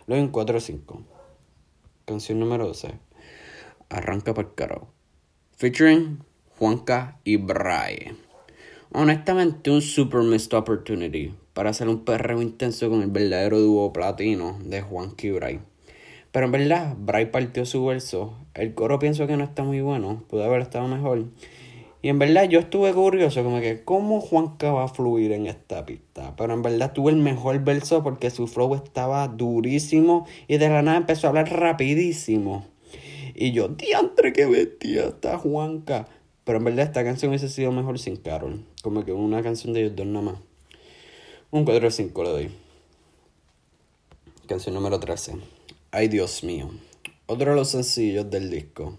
Luego 0.08 0.24
en 0.24 0.32
4 0.32 0.58
o 0.58 0.60
5. 0.60 1.02
Canción 2.06 2.40
número 2.40 2.66
12. 2.66 2.90
Arranca 3.90 4.34
para 4.34 4.48
el 4.48 4.56
caro. 4.56 4.93
Featuring 5.64 6.20
Juanca 6.60 7.20
y 7.24 7.38
Bray. 7.38 8.18
Honestamente, 8.92 9.72
un 9.72 9.82
super 9.82 10.20
missed 10.22 10.54
opportunity 10.54 11.34
para 11.54 11.70
hacer 11.70 11.88
un 11.88 12.04
perreo 12.04 12.42
intenso 12.42 12.90
con 12.90 13.02
el 13.02 13.10
verdadero 13.10 13.62
dúo 13.62 13.94
platino 13.94 14.60
de 14.62 14.82
Juan 14.82 15.14
Bray. 15.16 15.62
Pero 16.34 16.48
en 16.48 16.52
verdad, 16.52 16.98
Bray 17.00 17.28
partió 17.32 17.66
su 17.66 17.86
verso. 17.86 18.34
El 18.56 18.74
coro 18.74 19.00
pienso 19.00 19.26
que 19.26 19.38
no 19.38 19.46
está 19.46 19.64
muy 19.64 19.80
bueno, 19.80 20.26
pudo 20.28 20.44
haber 20.44 20.64
estado 20.64 20.90
mejor. 20.90 21.28
Y 22.02 22.10
en 22.10 22.20
verdad 22.20 22.44
yo 22.50 22.60
estuve 22.60 22.92
curioso, 22.92 23.42
como 23.42 23.62
que 23.62 23.86
cómo 23.86 24.20
Juanca 24.20 24.74
va 24.74 24.84
a 24.84 24.90
fluir 24.90 25.32
en 25.32 25.48
esta 25.48 25.86
pista. 25.86 26.36
Pero 26.36 26.56
en 26.56 26.62
verdad 26.62 26.92
tuve 26.92 27.14
el 27.14 27.20
mejor 27.20 27.64
verso 27.64 28.04
porque 28.04 28.32
su 28.32 28.48
flow 28.48 28.76
estaba 28.76 29.30
durísimo 29.30 30.28
y 30.50 30.58
de 30.58 30.68
la 30.68 30.82
nada 30.82 30.98
empezó 30.98 31.28
a 31.28 31.30
hablar 31.30 31.50
rapidísimo. 31.50 32.73
Y 33.36 33.52
yo, 33.52 33.68
diantre, 33.68 34.34
qué 34.34 34.46
bestia 34.46 35.08
está 35.08 35.38
Juanca. 35.38 36.08
Pero 36.44 36.58
en 36.58 36.66
verdad 36.66 36.86
esta 36.86 37.04
canción 37.04 37.30
hubiese 37.30 37.50
sido 37.50 37.72
mejor 37.72 38.00
sin 38.00 38.18
Carol. 38.18 38.66
Como 38.82 39.06
que 39.06 39.12
una 39.12 39.42
canción 39.42 39.74
de 39.74 39.82
ellos 39.82 39.96
dos 39.96 40.06
nada 40.06 40.26
más. 40.26 40.36
Un 41.52 41.66
4 41.66 41.86
de 41.86 41.92
5 41.92 42.24
le 42.24 42.30
doy. 42.30 42.52
Canción 44.48 44.76
número 44.76 45.00
13. 45.00 45.36
Ay 45.92 46.08
Dios 46.10 46.44
mío. 46.44 46.70
Otro 47.26 47.52
de 47.52 47.56
los 47.56 47.70
sencillos 47.70 48.30
del 48.30 48.50
disco. 48.50 48.98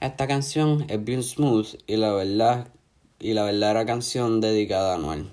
Esta 0.00 0.26
canción 0.26 0.84
es 0.88 1.02
bien 1.02 1.22
smooth 1.22 1.66
y 1.86 1.96
la 1.96 2.12
verdad 2.12 2.68
y 3.18 3.32
la 3.32 3.44
verdadera 3.44 3.86
canción 3.86 4.40
dedicada 4.40 4.92
a 4.92 4.96
Anuel. 4.96 5.30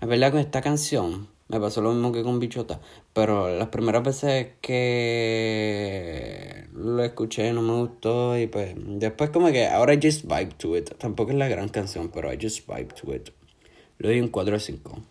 Es 0.00 0.08
verdad 0.08 0.30
con 0.30 0.40
esta 0.40 0.62
canción 0.62 1.28
me 1.50 1.58
pasó 1.58 1.80
lo 1.80 1.90
mismo 1.90 2.12
que 2.12 2.22
con 2.22 2.38
Bichota, 2.38 2.80
pero 3.12 3.56
las 3.56 3.68
primeras 3.68 4.02
veces 4.02 4.48
que 4.60 6.66
lo 6.72 7.02
escuché 7.02 7.52
no 7.52 7.62
me 7.62 7.74
gustó 7.74 8.38
y 8.38 8.46
pues 8.46 8.74
después 8.76 9.30
como 9.30 9.50
que 9.50 9.66
ahora 9.66 9.94
I 9.94 10.00
just 10.02 10.24
vibe 10.24 10.54
to 10.58 10.76
it. 10.76 10.90
Tampoco 10.98 11.32
es 11.32 11.38
la 11.38 11.48
gran 11.48 11.68
canción, 11.68 12.10
pero 12.12 12.32
I 12.32 12.38
just 12.40 12.66
vibe 12.66 12.94
to 13.00 13.14
it. 13.14 13.30
Le 13.98 14.08
doy 14.08 14.20
un 14.20 14.28
4 14.28 14.56
a 14.56 14.60
5. 14.60 15.02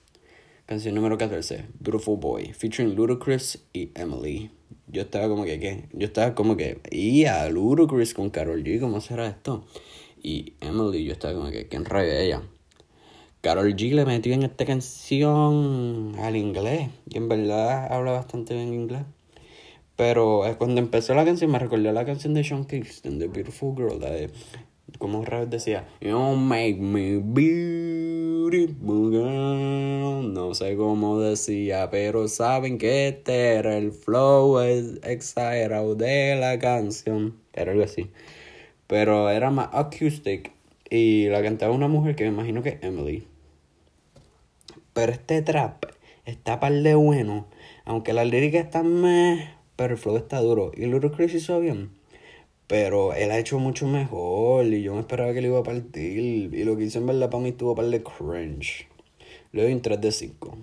Canción 0.66 0.94
número 0.94 1.18
14, 1.18 1.66
Beautiful 1.80 2.18
Boy, 2.18 2.54
featuring 2.54 2.96
Ludacris 2.96 3.66
y 3.74 3.92
Emily. 3.96 4.52
Yo 4.86 5.02
estaba 5.02 5.28
como 5.28 5.44
que, 5.44 5.60
¿qué? 5.60 5.86
Yo 5.94 6.06
estaba 6.06 6.36
como 6.36 6.58
que, 6.58 6.80
y 6.92 7.26
a 7.26 7.50
Ludacris 7.50 8.14
con 8.14 8.30
Carol 8.30 8.64
G, 8.64 8.80
¿cómo 8.80 9.02
será 9.02 9.28
esto? 9.28 9.66
Y 10.22 10.54
Emily, 10.62 11.06
yo 11.06 11.14
estaba 11.14 11.34
como 11.34 11.50
que, 11.50 11.68
¿quién 11.68 11.86
rayo 11.86 12.12
ella? 12.12 12.44
Carol 13.42 13.74
G 13.74 13.94
le 13.94 14.06
metió 14.06 14.34
en 14.34 14.44
esta 14.44 14.66
canción 14.66 16.14
al 16.20 16.36
inglés. 16.36 16.90
Y 17.10 17.18
en 17.18 17.30
verdad 17.30 17.92
habla 17.92 18.12
bastante 18.12 18.54
bien 18.54 18.74
inglés. 18.74 19.04
Pero 19.96 20.46
eh, 20.46 20.56
cuando 20.58 20.82
empezó 20.82 21.14
la 21.14 21.24
canción 21.24 21.52
me 21.52 21.60
recordó 21.60 21.92
la 21.94 22.06
canción 22.06 22.34
de 22.34 22.44
Sean 22.44 22.66
Kingston, 22.66 23.18
The 23.18 23.28
Beautiful 23.28 23.76
Girl, 23.76 24.00
la 24.00 24.10
de, 24.10 24.30
como 24.98 25.22
vez 25.22 25.50
decía, 25.50 25.88
You 26.02 26.36
make 26.36 26.76
me 26.80 27.20
beautiful 27.20 29.12
girl. 29.12 30.34
No 30.34 30.54
sé 30.54 30.76
cómo 30.76 31.20
decía, 31.20 31.90
pero 31.90 32.28
saben 32.28 32.78
que 32.78 33.08
este 33.08 33.54
era 33.54 33.78
el 33.78 33.94
flow 33.94 34.60
exagerado 34.60 35.96
de 35.96 36.36
la 36.36 36.60
canción. 36.60 37.36
Era 37.54 37.72
algo 37.72 37.86
así. 37.86 38.10
Pero 38.88 39.30
era 39.30 39.50
más 39.50 39.70
acoustic. 39.72 40.59
Y 40.90 41.28
la 41.28 41.44
cantaba 41.44 41.74
una 41.74 41.88
mujer 41.88 42.16
que 42.16 42.24
me 42.24 42.30
imagino 42.30 42.64
que 42.64 42.70
es 42.70 42.78
Emily. 42.82 43.28
Pero 44.94 45.12
este 45.12 45.42
trap 45.42 45.86
está 46.26 46.60
par 46.60 46.74
de 46.74 46.96
bueno. 46.96 47.48
Aunque 47.86 48.14
la 48.14 48.26
lírica 48.26 48.60
está 48.60 48.82
meh, 48.82 49.50
pero 49.76 49.94
el 49.94 50.00
flow 50.00 50.18
está 50.18 50.42
duro. 50.42 50.72
Y 50.76 50.90
Chris 51.12 51.36
hizo 51.36 51.60
bien. 51.60 51.92
Pero 52.66 53.14
él 53.14 53.32
ha 53.32 53.38
hecho 53.38 53.60
mucho 53.60 53.88
mejor. 53.88 54.66
Y 54.66 54.82
yo 54.82 54.96
me 54.96 55.02
esperaba 55.02 55.34
que 55.34 55.42
le 55.42 55.50
iba 55.50 55.60
a 55.60 55.64
partir. 55.64 56.54
Y 56.54 56.64
lo 56.64 56.76
que 56.76 56.86
hizo 56.86 56.98
en 56.98 57.06
verdad 57.06 57.30
para 57.30 57.44
mí 57.44 57.50
estuvo 57.50 57.76
par 57.76 57.86
de 57.86 58.02
cringe. 58.02 58.88
Le 59.52 59.64
doy 59.64 59.74
un 59.74 59.82
3 59.82 60.02
de 60.02 60.12
5. 60.12 60.58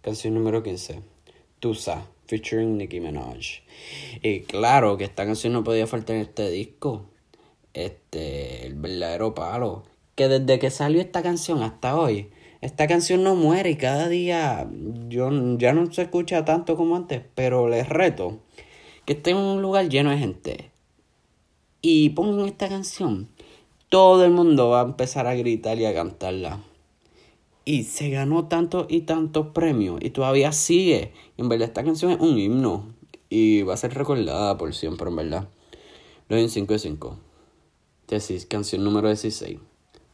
Canción 0.00 0.34
número 0.34 0.64
15. 0.64 1.00
Tusa, 1.60 2.06
featuring 2.26 2.76
Nicki 2.76 2.98
Minaj. 2.98 3.62
Y 4.20 4.40
claro 4.40 4.96
que 4.96 5.04
esta 5.04 5.24
canción 5.24 5.52
no 5.52 5.62
podía 5.62 5.86
faltar 5.86 6.16
en 6.16 6.22
este 6.22 6.50
disco 6.50 7.11
este, 7.74 8.66
el 8.66 8.74
verdadero 8.74 9.34
palo. 9.34 9.84
Que 10.14 10.28
desde 10.28 10.58
que 10.58 10.70
salió 10.70 11.00
esta 11.00 11.22
canción 11.22 11.62
hasta 11.62 11.98
hoy, 11.98 12.30
esta 12.60 12.86
canción 12.86 13.24
no 13.24 13.34
muere 13.34 13.70
y 13.70 13.76
cada 13.76 14.08
día 14.08 14.68
yo, 15.08 15.30
ya 15.58 15.72
no 15.72 15.92
se 15.92 16.02
escucha 16.02 16.44
tanto 16.44 16.76
como 16.76 16.96
antes, 16.96 17.22
pero 17.34 17.68
les 17.68 17.88
reto 17.88 18.38
que 19.04 19.14
esté 19.14 19.30
en 19.30 19.38
un 19.38 19.62
lugar 19.62 19.88
lleno 19.88 20.10
de 20.10 20.18
gente 20.18 20.70
y 21.80 22.10
pongan 22.10 22.46
esta 22.46 22.68
canción. 22.68 23.28
Todo 23.88 24.24
el 24.24 24.30
mundo 24.30 24.70
va 24.70 24.80
a 24.80 24.84
empezar 24.84 25.26
a 25.26 25.34
gritar 25.34 25.78
y 25.78 25.86
a 25.86 25.94
cantarla. 25.94 26.60
Y 27.64 27.84
se 27.84 28.10
ganó 28.10 28.46
tantos 28.46 28.86
y 28.88 29.02
tantos 29.02 29.48
premios 29.48 29.98
y 30.00 30.10
todavía 30.10 30.52
sigue. 30.52 31.12
en 31.36 31.48
verdad 31.48 31.68
esta 31.68 31.84
canción 31.84 32.12
es 32.12 32.20
un 32.20 32.38
himno 32.38 32.86
y 33.28 33.62
va 33.62 33.74
a 33.74 33.76
ser 33.76 33.94
recordada 33.94 34.56
por 34.56 34.72
siempre, 34.74 35.08
en 35.08 35.16
verdad. 35.16 35.48
Lo 36.28 36.36
doy 36.36 36.44
en 36.44 36.50
5 36.50 36.72
de 36.72 36.78
5 36.78 37.18
canción 38.48 38.84
número 38.84 39.08
16. 39.08 39.58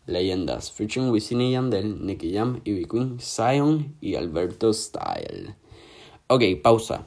Leyendas, 0.06 0.70
featuring 0.70 1.10
Wisin 1.10 1.40
y 1.40 1.50
Yandel, 1.52 2.06
Nicky 2.06 2.32
Jam, 2.32 2.60
Ivy 2.64 2.84
Queen, 2.84 3.18
Zion 3.20 3.96
y 4.00 4.14
Alberto 4.14 4.72
Style. 4.72 5.56
Ok, 6.28 6.42
pausa. 6.62 7.04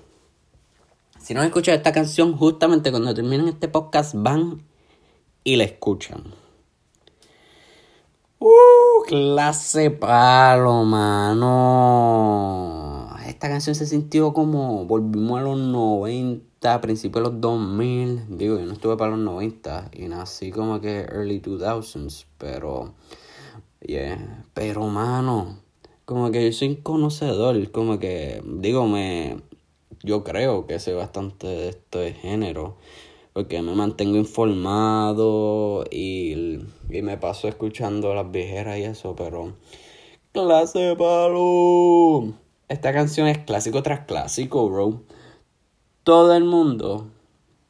Si 1.17 1.33
no 1.33 1.41
escuchado 1.43 1.77
esta 1.77 1.93
canción, 1.93 2.35
justamente 2.35 2.91
cuando 2.91 3.13
terminen 3.13 3.47
este 3.47 3.69
podcast 3.69 4.13
van 4.17 4.63
y 5.45 5.55
la 5.55 5.63
escuchan. 5.63 6.33
Uh, 8.39 9.03
clase 9.07 9.91
palo, 9.91 10.83
mano. 10.83 11.47
Esta 13.25 13.47
canción 13.47 13.75
se 13.75 13.85
sintió 13.85 14.33
como 14.33 14.85
volvimos 14.85 15.39
a 15.39 15.43
los 15.43 15.57
90, 15.57 16.50
principios 16.81 17.23
de 17.23 17.31
los 17.31 17.41
2000. 17.41 18.37
Digo, 18.37 18.59
yo 18.59 18.65
no 18.65 18.73
estuve 18.73 18.97
para 18.97 19.11
los 19.11 19.19
90 19.19 19.89
y 19.93 20.07
nací 20.07 20.51
como 20.51 20.79
que 20.79 21.01
early 21.01 21.41
2000s, 21.41 22.25
pero 22.37 22.93
yeah, 23.81 24.45
pero 24.53 24.87
mano, 24.87 25.59
como 26.05 26.31
que 26.31 26.45
yo 26.45 26.51
soy 26.53 26.75
conocedor, 26.77 27.71
como 27.71 27.99
que 27.99 28.41
digo, 28.45 28.87
me 28.87 29.37
yo 30.03 30.23
creo 30.23 30.65
que 30.67 30.79
sé 30.79 30.93
bastante 30.93 31.47
de 31.47 31.69
este 31.69 32.13
género 32.13 32.77
porque 33.33 33.61
me 33.61 33.73
mantengo 33.73 34.17
informado 34.17 35.85
y, 35.89 36.59
y 36.89 37.01
me 37.01 37.17
paso 37.17 37.47
escuchando 37.47 38.13
las 38.13 38.29
viejeras 38.31 38.77
y 38.77 38.83
eso, 38.83 39.15
pero 39.15 39.53
clase 40.31 40.95
palo. 40.97 42.33
Esta 42.67 42.93
canción 42.93 43.27
es 43.27 43.39
clásico 43.39 43.83
tras 43.83 44.05
clásico, 44.05 44.69
bro. 44.69 45.01
Todo 46.03 46.35
el 46.35 46.45
mundo, 46.45 47.11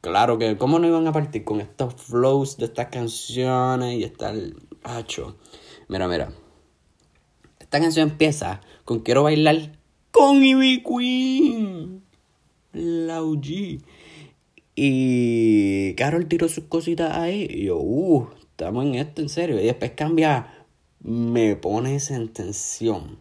claro 0.00 0.38
que, 0.38 0.56
¿cómo 0.56 0.78
no 0.78 0.86
iban 0.86 1.06
a 1.06 1.12
partir 1.12 1.44
con 1.44 1.60
estos 1.60 1.92
flows 1.94 2.56
de 2.56 2.64
estas 2.64 2.86
canciones 2.86 3.98
y 3.98 4.04
estar 4.04 4.34
hacho? 4.84 5.36
Mira, 5.88 6.08
mira. 6.08 6.32
Esta 7.60 7.78
canción 7.78 8.08
empieza 8.08 8.62
con 8.86 9.00
Quiero 9.00 9.24
bailar 9.24 9.78
con 10.10 10.42
Ivy 10.42 10.82
Queen. 10.82 12.02
La 12.72 13.22
OG. 13.22 13.82
Y 14.76 15.94
Carol 15.96 16.26
tiró 16.26 16.48
sus 16.48 16.64
cositas 16.64 17.14
ahí. 17.14 17.46
Y 17.50 17.64
yo, 17.64 17.76
uh, 17.76 18.28
estamos 18.40 18.86
en 18.86 18.94
esto 18.94 19.20
en 19.20 19.28
serio. 19.28 19.60
Y 19.60 19.64
después 19.64 19.90
cambia, 19.90 20.66
me 21.00 21.54
pones 21.56 22.10
en 22.10 22.32
tensión. 22.32 23.18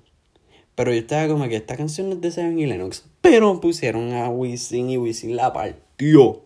Pero 0.75 0.91
yo 0.91 0.99
estaba 0.99 1.27
como 1.27 1.49
que 1.49 1.57
esta 1.57 1.75
canción 1.75 2.13
es 2.13 2.21
de 2.21 2.31
Seven 2.31 2.57
y 2.59 2.65
Lennox. 2.65 3.10
Pero 3.21 3.61
pusieron 3.61 4.13
a 4.13 4.29
Wisin 4.29 4.89
y 4.89 4.97
Wisin 4.97 5.35
la 5.35 5.53
partió. 5.53 6.41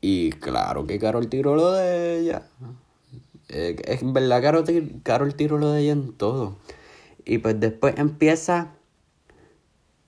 Y 0.00 0.30
claro 0.32 0.86
que 0.86 0.98
Carol 0.98 1.28
tiró 1.28 1.56
lo 1.56 1.72
de 1.72 2.20
ella. 2.20 2.48
Eh, 3.48 3.76
es 3.84 4.12
verdad, 4.12 4.42
Carol, 4.42 4.64
Carol 5.02 5.34
tiró 5.34 5.58
lo 5.58 5.72
de 5.72 5.82
ella 5.82 5.92
en 5.92 6.12
todo. 6.12 6.56
Y 7.24 7.38
pues 7.38 7.58
después 7.58 7.94
empieza. 7.98 8.72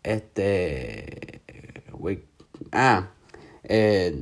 Este. 0.03 1.43
ah, 2.73 3.11
eh, 3.65 4.17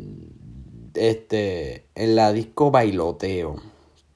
este, 0.95 1.87
en 1.95 2.17
la 2.17 2.33
disco 2.33 2.71
Bailoteo 2.71 3.63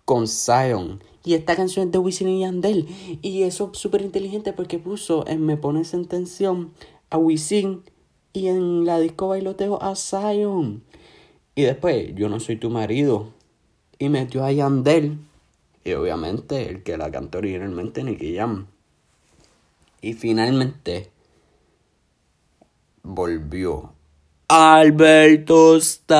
con 0.04 0.26
Zion. 0.26 1.02
Y 1.24 1.34
esta 1.34 1.54
canción 1.56 1.86
es 1.86 1.92
de 1.92 1.98
Wisin 1.98 2.28
y 2.28 2.40
Yandel. 2.40 2.86
Y 3.22 3.42
eso 3.42 3.70
es 3.72 3.78
súper 3.78 4.02
inteligente 4.02 4.52
porque 4.52 4.78
puso 4.78 5.26
en 5.26 5.44
Me 5.44 5.56
Pones 5.56 5.92
en 5.94 6.06
Tensión 6.06 6.72
a 7.10 7.18
Wisin 7.18 7.82
y 8.32 8.46
en 8.46 8.84
la 8.84 8.98
disco 8.98 9.28
Bailoteo 9.28 9.82
a 9.82 9.94
Zion. 9.96 10.82
Y 11.54 11.62
después, 11.62 12.14
Yo 12.14 12.28
no 12.28 12.40
soy 12.40 12.56
tu 12.56 12.70
marido. 12.70 13.28
Y 13.98 14.08
metió 14.08 14.44
a 14.44 14.52
Yandel. 14.52 15.18
Y 15.84 15.92
obviamente 15.92 16.68
el 16.68 16.82
que 16.82 16.96
la 16.96 17.10
cantó 17.10 17.38
originalmente, 17.38 18.02
Nicky 18.02 18.36
Jam. 18.36 18.66
Y 20.00 20.14
finalmente 20.14 21.10
volvió 23.02 23.92
Alberto 24.48 25.78
Style. 25.80 26.10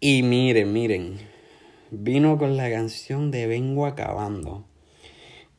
Y 0.00 0.22
miren, 0.22 0.72
miren, 0.72 1.18
vino 1.90 2.38
con 2.38 2.56
la 2.56 2.70
canción 2.70 3.32
de 3.32 3.48
Vengo 3.48 3.84
Acabando, 3.84 4.64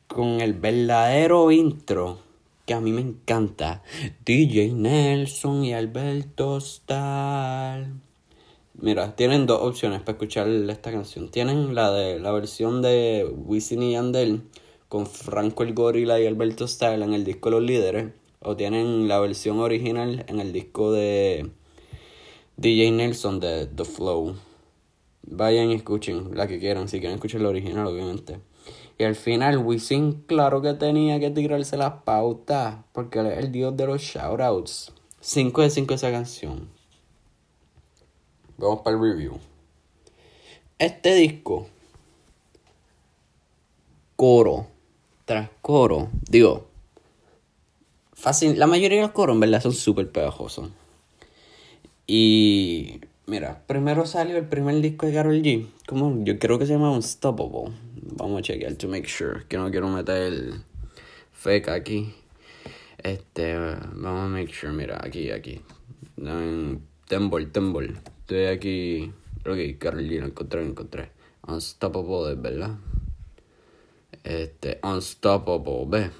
con 0.06 0.40
el 0.40 0.54
verdadero 0.54 1.50
intro 1.50 2.20
que 2.64 2.72
a 2.72 2.80
mí 2.80 2.90
me 2.90 3.02
encanta, 3.02 3.82
DJ 4.24 4.72
Nelson 4.72 5.62
y 5.62 5.74
Alberto 5.74 6.58
Style. 6.58 7.88
Mira, 8.80 9.14
tienen 9.14 9.44
dos 9.44 9.60
opciones 9.60 10.00
para 10.00 10.12
escuchar 10.12 10.48
esta 10.48 10.90
canción. 10.90 11.30
Tienen 11.30 11.74
la 11.74 11.92
de 11.92 12.18
la 12.18 12.32
versión 12.32 12.80
de 12.80 13.30
Wisin 13.30 13.82
y 13.82 13.92
Yandel 13.92 14.44
con 14.88 15.06
Franco 15.06 15.64
el 15.64 15.74
Gorila 15.74 16.18
y 16.18 16.26
Alberto 16.26 16.66
Style 16.66 17.04
en 17.04 17.12
el 17.12 17.24
disco 17.24 17.50
Los 17.50 17.62
Líderes 17.62 18.12
o 18.40 18.56
tienen 18.56 19.06
la 19.06 19.20
versión 19.20 19.58
original 19.58 20.24
en 20.28 20.40
el 20.40 20.54
disco 20.54 20.92
de 20.92 21.50
DJ 22.60 22.90
Nelson 22.90 23.40
de 23.40 23.64
The 23.68 23.86
Flow. 23.86 24.36
Vayan 25.22 25.70
y 25.70 25.76
escuchen 25.76 26.36
la 26.36 26.46
que 26.46 26.58
quieran, 26.58 26.88
si 26.88 27.00
quieren 27.00 27.14
escuchar 27.14 27.40
la 27.40 27.48
original, 27.48 27.86
obviamente. 27.86 28.38
Y 28.98 29.04
al 29.04 29.14
final, 29.14 29.56
Wisin, 29.56 30.24
claro 30.26 30.60
que 30.60 30.74
tenía 30.74 31.18
que 31.18 31.30
tirarse 31.30 31.78
las 31.78 32.02
pautas, 32.02 32.76
porque 32.92 33.20
él 33.20 33.28
es 33.28 33.38
el 33.38 33.50
dios 33.50 33.74
de 33.78 33.86
los 33.86 34.02
shoutouts. 34.02 34.92
5 35.20 35.62
de 35.62 35.70
5 35.70 35.94
esa 35.94 36.10
canción. 36.10 36.68
Vamos 38.58 38.82
para 38.82 38.94
el 38.94 39.02
review. 39.02 39.38
Este 40.78 41.14
disco, 41.14 41.66
coro 44.16 44.66
tras 45.24 45.48
coro, 45.62 46.10
digo, 46.28 46.66
fácil. 48.12 48.58
La 48.58 48.66
mayoría 48.66 48.98
de 48.98 49.04
los 49.04 49.12
coros, 49.12 49.32
en 49.32 49.40
verdad, 49.40 49.62
son 49.62 49.72
súper 49.72 50.12
pegajosos. 50.12 50.68
Y 52.12 53.00
mira, 53.26 53.62
primero 53.68 54.04
salió 54.04 54.36
el 54.36 54.48
primer 54.48 54.80
disco 54.80 55.06
de 55.06 55.12
Carol 55.12 55.40
G. 55.42 55.68
Como 55.86 56.24
yo 56.24 56.40
creo 56.40 56.58
que 56.58 56.66
se 56.66 56.72
llama 56.72 56.90
Unstoppable. 56.90 57.72
Vamos 58.16 58.40
a 58.40 58.42
chequear 58.42 58.74
to 58.74 58.88
make 58.88 59.06
sure. 59.06 59.44
Que 59.46 59.56
no 59.56 59.70
quiero 59.70 59.88
meter 59.88 60.16
el 60.16 60.54
fake 61.30 61.68
aquí. 61.68 62.12
Este, 62.98 63.54
vamos 63.54 64.22
a 64.22 64.26
make 64.26 64.52
sure. 64.52 64.72
Mira, 64.72 65.00
aquí, 65.00 65.30
aquí. 65.30 65.60
Temble, 67.06 67.46
Temble. 67.46 67.94
Estoy 68.22 68.46
aquí. 68.46 69.12
Ok, 69.46 69.78
Carol 69.78 70.08
G, 70.08 70.18
lo 70.18 70.26
encontré, 70.26 70.64
lo 70.64 70.68
encontré. 70.68 71.10
Unstoppable, 71.46 72.34
¿verdad? 72.34 72.76
Este, 74.24 74.80
Unstoppable, 74.82 75.84
ve. 75.86 76.10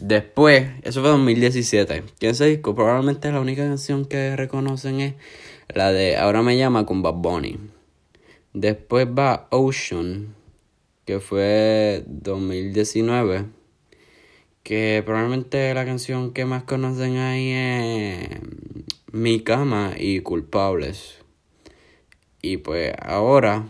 Después, 0.00 0.66
eso 0.82 1.02
fue 1.02 1.10
2017. 1.10 2.04
¿Quién 2.18 2.32
ese 2.32 2.46
disco? 2.46 2.74
Probablemente 2.74 3.30
la 3.30 3.40
única 3.40 3.62
canción 3.62 4.06
que 4.06 4.34
reconocen 4.34 5.00
es 5.00 5.14
la 5.68 5.92
de 5.92 6.16
Ahora 6.16 6.40
me 6.40 6.56
llama 6.56 6.86
con 6.86 7.02
Bad 7.02 7.16
Bunny. 7.16 7.58
Después 8.54 9.06
va 9.06 9.46
Ocean, 9.50 10.34
que 11.04 11.20
fue 11.20 12.02
2019. 12.06 13.44
Que 14.62 15.02
probablemente 15.04 15.74
la 15.74 15.84
canción 15.84 16.32
que 16.32 16.46
más 16.46 16.62
conocen 16.62 17.18
ahí 17.18 17.50
es 17.50 18.40
Mi 19.12 19.40
cama 19.40 19.92
y 19.98 20.20
Culpables. 20.20 21.16
Y 22.40 22.56
pues 22.56 22.94
ahora 23.02 23.66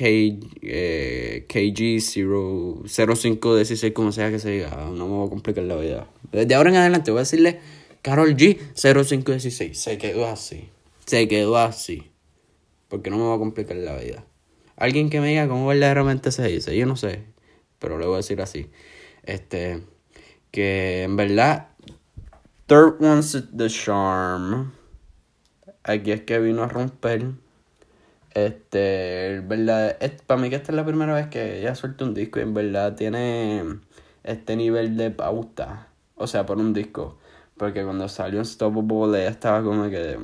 eh, 0.00 1.44
KG0516, 1.48 3.92
como 3.92 4.12
sea 4.12 4.30
que 4.30 4.38
se 4.38 4.50
diga. 4.50 4.70
No 4.70 5.06
me 5.06 5.14
voy 5.14 5.26
a 5.26 5.30
complicar 5.30 5.64
la 5.64 5.76
vida. 5.76 6.06
Desde 6.32 6.54
ahora 6.54 6.70
en 6.70 6.76
adelante 6.76 7.10
voy 7.10 7.18
a 7.18 7.22
decirle 7.22 7.60
Carol 8.02 8.36
G0516. 8.36 9.74
Se 9.74 9.98
quedó 9.98 10.26
así. 10.26 10.68
Se 11.06 11.26
quedó 11.28 11.58
así. 11.58 12.10
Porque 12.88 13.10
no 13.10 13.18
me 13.18 13.24
va 13.24 13.34
a 13.34 13.38
complicar 13.38 13.76
la 13.76 13.96
vida. 13.96 14.24
Alguien 14.76 15.10
que 15.10 15.20
me 15.20 15.28
diga 15.28 15.46
cómo 15.48 15.66
verdaderamente 15.66 16.32
se 16.32 16.48
dice. 16.48 16.74
Yo 16.76 16.86
no 16.86 16.96
sé. 16.96 17.24
Pero 17.78 17.98
le 17.98 18.06
voy 18.06 18.14
a 18.14 18.18
decir 18.18 18.40
así. 18.40 18.70
Este. 19.24 19.82
Que 20.50 21.02
en 21.02 21.16
verdad. 21.16 21.68
Third 22.66 23.02
one's 23.02 23.44
the 23.56 23.68
charm. 23.68 24.72
Aquí 25.82 26.12
es 26.12 26.22
que 26.22 26.38
vino 26.38 26.62
a 26.62 26.68
romper. 26.68 27.32
Este, 28.46 29.26
el 29.26 29.42
verdad, 29.42 29.96
para 30.26 30.40
mí 30.40 30.50
que 30.50 30.56
esta 30.56 30.72
es 30.72 30.76
la 30.76 30.84
primera 30.84 31.14
vez 31.14 31.28
que 31.28 31.60
ella 31.60 31.74
suelta 31.74 32.04
un 32.04 32.14
disco 32.14 32.38
y 32.38 32.42
en 32.42 32.54
verdad 32.54 32.94
tiene 32.94 33.80
este 34.24 34.56
nivel 34.56 34.96
de 34.96 35.10
pauta. 35.10 35.88
O 36.16 36.26
sea, 36.26 36.46
por 36.46 36.58
un 36.58 36.72
disco. 36.72 37.18
Porque 37.56 37.84
cuando 37.84 38.08
salió 38.08 38.40
Unstoppable 38.40 39.20
ella 39.20 39.30
estaba 39.30 39.62
como 39.62 39.88
que 39.90 40.18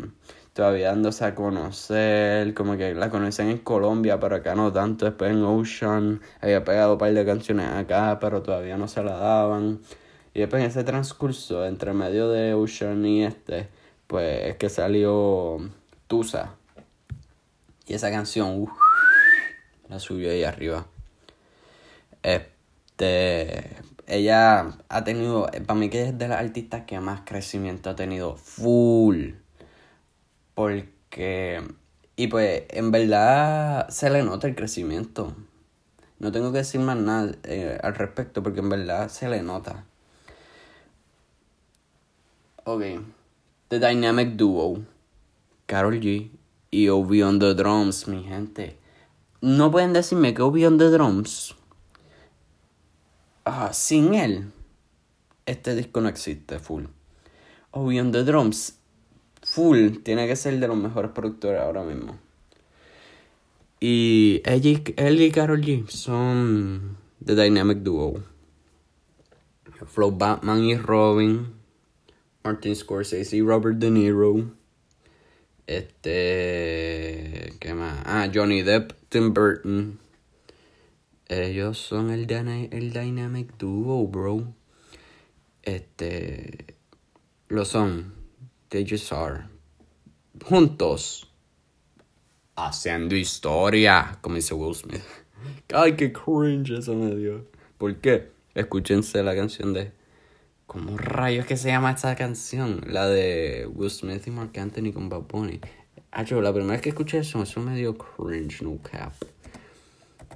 todavía 0.54 0.88
dándose 0.90 1.24
a 1.24 1.34
conocer, 1.34 2.54
como 2.54 2.76
que 2.76 2.94
la 2.94 3.10
conocen 3.10 3.48
en 3.50 3.58
Colombia, 3.58 4.20
pero 4.20 4.36
acá 4.36 4.54
no 4.54 4.72
tanto. 4.72 5.04
Después 5.06 5.32
en 5.32 5.42
Ocean 5.42 6.20
había 6.40 6.64
pegado 6.64 6.92
un 6.94 6.98
par 6.98 7.12
de 7.12 7.24
canciones 7.26 7.68
acá, 7.70 8.18
pero 8.20 8.42
todavía 8.42 8.76
no 8.78 8.88
se 8.88 9.02
la 9.02 9.16
daban. 9.16 9.80
Y 10.34 10.40
después 10.40 10.62
en 10.62 10.68
ese 10.70 10.84
transcurso, 10.84 11.66
entre 11.66 11.92
medio 11.92 12.28
de 12.30 12.54
Ocean 12.54 13.04
y 13.06 13.24
este, 13.24 13.68
pues 14.06 14.50
es 14.50 14.56
que 14.56 14.68
salió 14.68 15.58
Tusa. 16.06 16.56
Y 17.86 17.94
esa 17.94 18.10
canción, 18.10 18.66
la 19.88 19.98
subió 19.98 20.30
ahí 20.30 20.44
arriba. 20.44 20.86
Este, 22.22 23.76
ella 24.06 24.78
ha 24.88 25.04
tenido, 25.04 25.46
para 25.66 25.78
mí 25.78 25.90
que 25.90 26.08
es 26.08 26.18
de 26.18 26.28
las 26.28 26.40
artistas 26.40 26.84
que 26.86 26.98
más 27.00 27.22
crecimiento 27.24 27.90
ha 27.90 27.96
tenido, 27.96 28.36
full. 28.36 29.32
Porque. 30.54 31.62
Y 32.16 32.28
pues, 32.28 32.62
en 32.70 32.90
verdad, 32.90 33.88
se 33.88 34.08
le 34.08 34.22
nota 34.22 34.46
el 34.46 34.54
crecimiento. 34.54 35.34
No 36.18 36.32
tengo 36.32 36.52
que 36.52 36.58
decir 36.58 36.80
más 36.80 36.96
nada 36.96 37.32
eh, 37.42 37.78
al 37.82 37.94
respecto, 37.94 38.42
porque 38.42 38.60
en 38.60 38.68
verdad 38.68 39.08
se 39.08 39.28
le 39.28 39.42
nota. 39.42 39.84
Ok. 42.64 42.82
The 43.68 43.78
Dynamic 43.78 44.36
Duo. 44.36 44.82
Carol 45.66 46.00
G. 46.00 46.30
Y 46.74 46.88
Obi 46.88 47.22
on 47.22 47.38
the 47.38 47.54
Drums, 47.54 48.08
mi 48.08 48.24
gente. 48.24 48.76
No 49.40 49.70
pueden 49.70 49.92
decirme 49.92 50.34
que 50.34 50.42
Obi 50.42 50.66
on 50.66 50.76
the 50.76 50.90
Drums. 50.90 51.54
Ah, 53.44 53.72
sin 53.72 54.14
él. 54.14 54.50
Este 55.46 55.76
disco 55.76 56.00
no 56.00 56.08
existe, 56.08 56.58
full. 56.58 56.86
Obi 57.70 58.00
on 58.00 58.10
the 58.10 58.24
Drums 58.24 58.80
full 59.40 59.98
tiene 60.02 60.26
que 60.26 60.34
ser 60.34 60.58
de 60.58 60.66
los 60.66 60.76
mejores 60.76 61.12
productores 61.12 61.60
ahora 61.60 61.84
mismo. 61.84 62.18
Y 63.78 64.42
él 64.44 65.20
y 65.20 65.30
Carol 65.30 65.60
G 65.60 65.88
son 65.88 66.96
The 67.24 67.36
Dynamic 67.36 67.78
Duo. 67.78 68.20
Flow 69.86 70.10
Batman 70.10 70.64
y 70.64 70.76
Robin. 70.76 71.54
Martin 72.42 72.74
Scorsese 72.74 73.36
y 73.36 73.42
Robert 73.42 73.78
De 73.78 73.92
Niro. 73.92 74.63
Este. 75.66 77.54
¿Qué 77.58 77.74
más? 77.74 78.02
Ah, 78.04 78.28
Johnny 78.32 78.62
Depp, 78.62 78.92
Tim 79.08 79.32
Burton. 79.32 79.98
Ellos 81.28 81.78
son 81.78 82.10
el, 82.10 82.30
el 82.30 82.92
Dynamic 82.92 83.56
Duo, 83.56 84.06
bro. 84.06 84.54
Este. 85.62 86.76
Lo 87.48 87.64
son. 87.64 88.12
They 88.68 88.86
just 88.88 89.12
are. 89.12 89.44
Juntos. 90.44 91.30
Haciendo 92.56 93.16
historia. 93.16 94.18
Como 94.20 94.36
dice 94.36 94.54
Will 94.54 94.74
Smith. 94.74 95.02
Ay, 95.74 95.96
qué 95.96 96.12
cringe 96.12 96.78
eso 96.78 96.94
me 96.94 97.14
dio. 97.14 97.46
¿Por 97.78 97.96
qué? 97.96 98.30
Escúchense 98.54 99.22
la 99.22 99.34
canción 99.34 99.72
de. 99.72 99.92
¿Cómo 100.66 100.96
rayos 100.96 101.44
que 101.46 101.56
se 101.56 101.68
llama 101.68 101.92
esta 101.92 102.16
canción? 102.16 102.80
La 102.86 103.06
de 103.06 103.68
Will 103.72 103.90
Smith 103.90 104.26
y 104.26 104.30
Mark 104.30 104.58
Anthony 104.58 104.92
con 104.92 105.08
Bob 105.08 105.28
Bunny. 105.28 105.60
Yo, 106.26 106.40
la 106.40 106.52
primera 106.52 106.72
vez 106.72 106.80
que 106.80 106.88
escuché 106.88 107.18
eso, 107.18 107.42
eso 107.42 107.60
me 107.60 107.76
dio 107.76 107.98
cringe, 107.98 108.62
no 108.62 108.78
cap. 108.82 109.12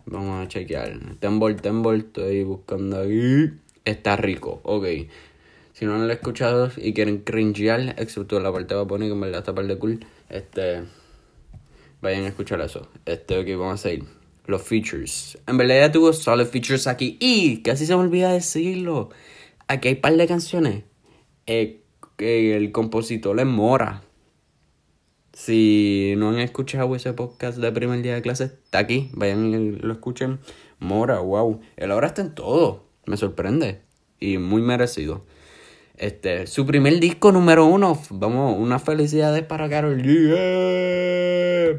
Vamos 0.05 0.45
a 0.45 0.49
chequear. 0.49 0.99
Tembol, 1.19 1.57
Tembol, 1.57 1.99
estoy 1.99 2.45
buscando 2.45 3.01
aquí. 3.01 3.53
Está 3.85 4.17
rico, 4.17 4.61
ok. 4.65 4.85
Si 5.73 5.87
no 5.87 5.97
lo 5.97 6.05
han 6.05 6.11
escuchado 6.11 6.71
y 6.77 6.93
quieren 6.93 7.19
cringear, 7.19 7.95
excepto 7.99 8.39
la 8.39 8.53
parte 8.53 8.75
de 8.75 8.85
Bad 8.85 8.99
que 8.99 9.07
en 9.07 9.21
verdad 9.21 9.39
está 9.39 9.55
par 9.55 9.67
de 9.67 9.79
cool, 9.79 10.05
este, 10.29 10.83
vayan 12.03 12.25
a 12.25 12.29
escuchar 12.29 12.61
eso. 12.61 12.89
Este, 13.07 13.39
ok, 13.39 13.47
vamos 13.59 13.75
a 13.75 13.89
seguir. 13.89 14.05
Los 14.47 14.63
features. 14.63 15.39
En 15.47 15.57
verdad 15.57 15.77
ya 15.77 15.93
tuvo 15.93 16.13
solid 16.13 16.47
features 16.47 16.87
aquí. 16.87 17.17
Y 17.21 17.63
casi 17.63 17.87
se 17.87 17.95
me 17.95 18.03
olvida 18.03 18.33
decirlo. 18.33 19.11
Aquí 19.69 19.89
hay 19.89 19.95
par 19.97 20.17
de 20.17 20.27
canciones. 20.27 20.85
Eh, 21.47 21.83
que 22.17 22.57
el 22.57 22.73
compositor 22.73 23.39
es 23.39 23.47
Mora. 23.47 24.03
Si 25.35 26.15
no 26.17 26.31
han 26.31 26.39
escuchado 26.39 26.97
ese 26.97 27.13
podcast 27.13 27.59
de 27.59 27.71
primer 27.71 28.03
día 28.03 28.15
de 28.15 28.23
clase, 28.23 28.45
está 28.45 28.79
aquí. 28.79 29.11
Vayan 29.13 29.53
y 29.53 29.73
lo 29.73 29.93
escuchen. 29.93 30.41
Mora, 30.79 31.21
wow. 31.21 31.61
Él 31.77 31.91
ahora 31.93 32.09
está 32.09 32.23
en 32.23 32.35
todo. 32.35 32.87
Me 33.05 33.19
sorprende. 33.19 33.83
Y 34.19 34.39
muy 34.39 34.63
merecido. 34.63 35.27
Este, 35.99 36.47
su 36.47 36.65
primer 36.65 36.99
disco 36.99 37.31
número 37.31 37.67
uno. 37.67 38.01
Vamos, 38.11 38.57
unas 38.59 38.83
felicidades 38.83 39.43
para 39.43 39.69
Carol. 39.69 40.01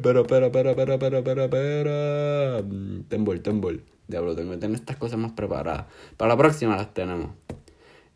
Pero, 0.01 0.27
pero, 0.27 0.51
pero, 0.51 0.75
pero, 0.75 0.99
pero, 0.99 1.23
pero, 1.23 1.49
pero. 1.49 2.63
Tembol, 3.07 3.41
tembol. 3.41 3.83
Diablo, 4.07 4.35
tengo 4.35 4.51
que 4.51 4.57
tener 4.57 4.75
estas 4.75 4.97
cosas 4.97 5.17
más 5.17 5.31
preparadas. 5.31 5.87
Para 6.17 6.29
la 6.29 6.37
próxima 6.37 6.75
las 6.75 6.93
tenemos. 6.93 7.31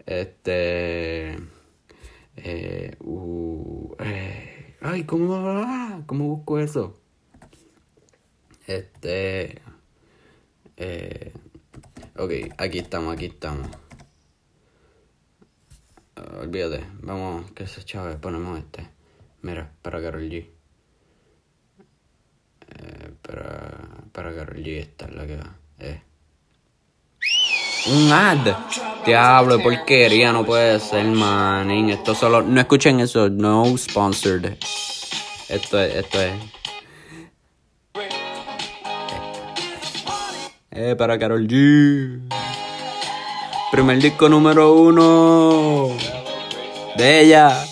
Este. 0.05 1.37
Eh, 2.35 2.95
uh, 2.99 3.95
eh, 3.99 4.75
ay, 4.81 5.03
¿cómo, 5.03 6.03
¿cómo 6.05 6.27
busco 6.27 6.59
eso? 6.59 6.99
Este. 8.67 9.61
Eh, 10.77 11.33
ok, 12.17 12.31
aquí 12.57 12.79
estamos, 12.79 13.13
aquí 13.13 13.25
estamos 13.25 13.67
olvídate, 16.39 16.85
vamos, 17.01 17.51
que 17.51 17.67
se 17.67 17.83
chave, 17.83 18.15
ponemos 18.17 18.59
este. 18.59 18.89
Mira, 19.41 19.71
para 19.81 20.01
Carol 20.01 20.29
G. 20.29 20.49
Eh, 22.67 23.13
para, 23.21 24.03
para 24.11 24.35
Carol 24.35 24.57
G 24.57 24.79
esta 24.79 25.05
es 25.05 25.15
la 25.15 25.27
que 25.27 25.37
va. 25.37 25.55
Eh. 25.79 26.01
Un 27.85 28.11
ad. 28.11 28.55
Diablo, 29.05 29.61
porquería, 29.61 30.31
no 30.31 30.45
puede 30.45 30.79
ser, 30.79 31.05
manín. 31.05 31.89
Esto 31.89 32.15
solo. 32.15 32.41
No 32.41 32.61
escuchen 32.61 33.01
eso, 33.01 33.29
no 33.29 33.77
sponsored. 33.77 34.57
Esto 35.49 35.81
es, 35.81 35.95
esto 35.95 36.21
es. 36.21 36.33
Eh, 40.71 40.95
para 40.97 41.19
Carol 41.19 41.45
G. 41.47 42.21
Primer 43.71 43.99
disco 43.99 44.29
número 44.29 44.73
uno 44.73 45.89
de 46.95 47.21
ella. 47.21 47.65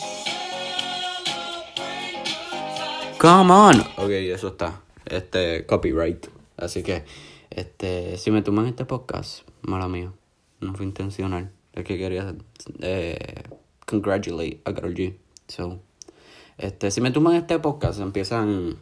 Come 3.18 3.54
on. 3.54 3.80
Ok, 3.98 4.10
eso 4.10 4.50
está. 4.50 4.82
Este, 5.06 5.66
copyright. 5.66 6.28
Así 6.58 6.84
que, 6.84 7.06
este, 7.50 8.18
si 8.18 8.30
me 8.30 8.42
toman 8.42 8.68
este 8.68 8.84
podcast, 8.86 9.44
mala 9.64 9.88
mía. 9.88 10.12
No 10.60 10.74
fue 10.74 10.86
intencional. 10.86 11.52
Es 11.74 11.84
que 11.84 11.98
quería 11.98 12.36
eh, 12.80 13.44
congratulate 13.86 14.62
a 14.66 14.74
Karol 14.74 14.94
G. 14.94 15.16
So, 15.48 15.80
este, 16.58 16.92
si 16.92 17.02
me 17.02 17.12
toman 17.12 17.36
este 17.36 17.60
podcast, 17.60 18.00
empiezan 18.00 18.78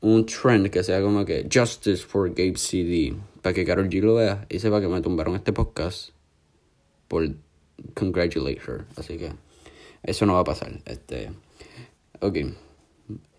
un 0.00 0.26
trend 0.26 0.70
que 0.70 0.84
sea 0.84 1.00
como 1.00 1.24
que 1.24 1.48
Justice 1.52 2.04
for 2.04 2.28
Gabe 2.28 2.56
CD. 2.56 3.14
Para 3.42 3.54
que 3.54 3.64
Karol 3.64 3.88
G 3.88 4.00
lo 4.00 4.14
vea 4.14 4.46
y 4.48 4.58
sepa 4.58 4.80
que 4.80 4.88
me 4.88 5.00
tumbaron 5.00 5.34
este 5.34 5.52
podcast 5.52 6.10
por 7.08 7.28
congratulate 7.94 8.60
her. 8.66 8.84
Así 8.96 9.18
que 9.18 9.32
eso 10.02 10.26
no 10.26 10.34
va 10.34 10.40
a 10.40 10.44
pasar. 10.44 10.72
Este, 10.84 11.30
ok. 12.20 12.38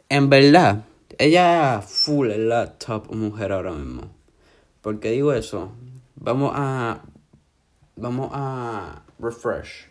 En 0.09 0.29
verdad, 0.29 0.85
ella 1.17 1.81
full 1.81 2.29
es 2.29 2.39
la 2.39 2.77
top 2.77 3.13
mujer 3.13 3.51
ahora 3.51 3.71
mismo. 3.71 4.11
¿Por 4.81 4.99
qué 4.99 5.11
digo 5.11 5.33
eso? 5.33 5.71
Vamos 6.15 6.51
a. 6.55 7.01
Vamos 7.97 8.29
a 8.33 9.03
refresh. 9.19 9.87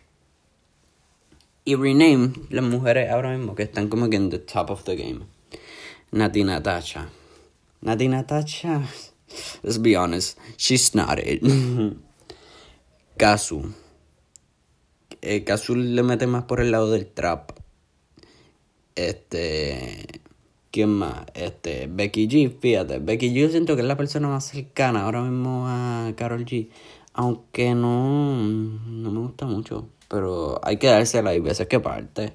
Y 1.63 1.75
rename 1.75 2.33
las 2.49 2.63
mujeres 2.63 3.09
ahora 3.09 3.35
mismo 3.35 3.55
que 3.55 3.63
están 3.63 3.89
como 3.89 4.09
que 4.09 4.17
en 4.17 4.29
the 4.29 4.39
top 4.39 4.69
of 4.69 4.83
the 4.83 4.95
game. 4.95 5.25
Nati 6.11 6.43
Natasha. 6.43 7.09
Nati 7.81 8.07
Natasha. 8.07 8.83
Let's 9.63 9.81
be 9.81 9.95
honest. 9.95 10.37
She's 10.57 10.93
not 10.93 11.19
it. 11.19 11.41
Kazu. 13.17 13.73
Eh, 15.21 15.43
Kazu 15.43 15.75
le 15.75 16.03
mete 16.03 16.27
más 16.27 16.43
por 16.43 16.61
el 16.61 16.71
lado 16.71 16.91
del 16.91 17.07
trap. 17.07 17.51
Este. 18.95 20.21
¿Quién 20.75 20.89
más? 20.89 21.25
Este. 21.35 21.87
Becky 21.89 22.27
G, 22.27 22.59
fíjate. 22.59 22.99
Becky 22.99 23.29
G 23.29 23.43
yo 23.43 23.49
siento 23.49 23.77
que 23.77 23.81
es 23.81 23.87
la 23.87 23.95
persona 23.95 24.27
más 24.27 24.43
cercana 24.43 25.05
ahora 25.05 25.21
mismo 25.21 25.63
a 25.69 26.11
Carol 26.17 26.43
G. 26.43 26.67
Aunque 27.13 27.73
no. 27.73 28.43
No 28.43 29.09
me 29.09 29.19
gusta 29.19 29.45
mucho. 29.45 29.87
Pero 30.09 30.59
hay 30.61 30.75
que 30.75 30.87
dársela. 30.87 31.29
Hay 31.29 31.39
veces 31.39 31.67
que 31.67 31.79
parte. 31.79 32.33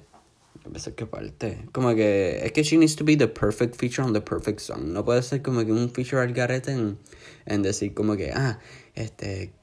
Hay 0.65 0.71
veces 0.71 0.95
que 0.95 1.05
parte. 1.05 1.65
Como 1.71 1.93
que. 1.93 2.39
Es 2.43 2.51
que 2.51 2.63
she 2.63 2.79
needs 2.79 2.95
to 2.95 3.05
be 3.05 3.15
the 3.15 3.27
perfect 3.27 3.75
feature 3.75 4.01
on 4.01 4.11
the 4.11 4.21
perfect 4.21 4.59
song. 4.59 4.85
No 4.87 5.05
puede 5.05 5.21
ser 5.21 5.43
como 5.43 5.63
que 5.63 5.71
un 5.71 5.91
feature 5.91 6.23
al 6.23 6.33
garete 6.33 6.71
en, 6.71 6.97
en 7.45 7.61
decir 7.61 7.93
como 7.93 8.17
que. 8.17 8.31
Ah, 8.33 8.57
este 8.95 9.53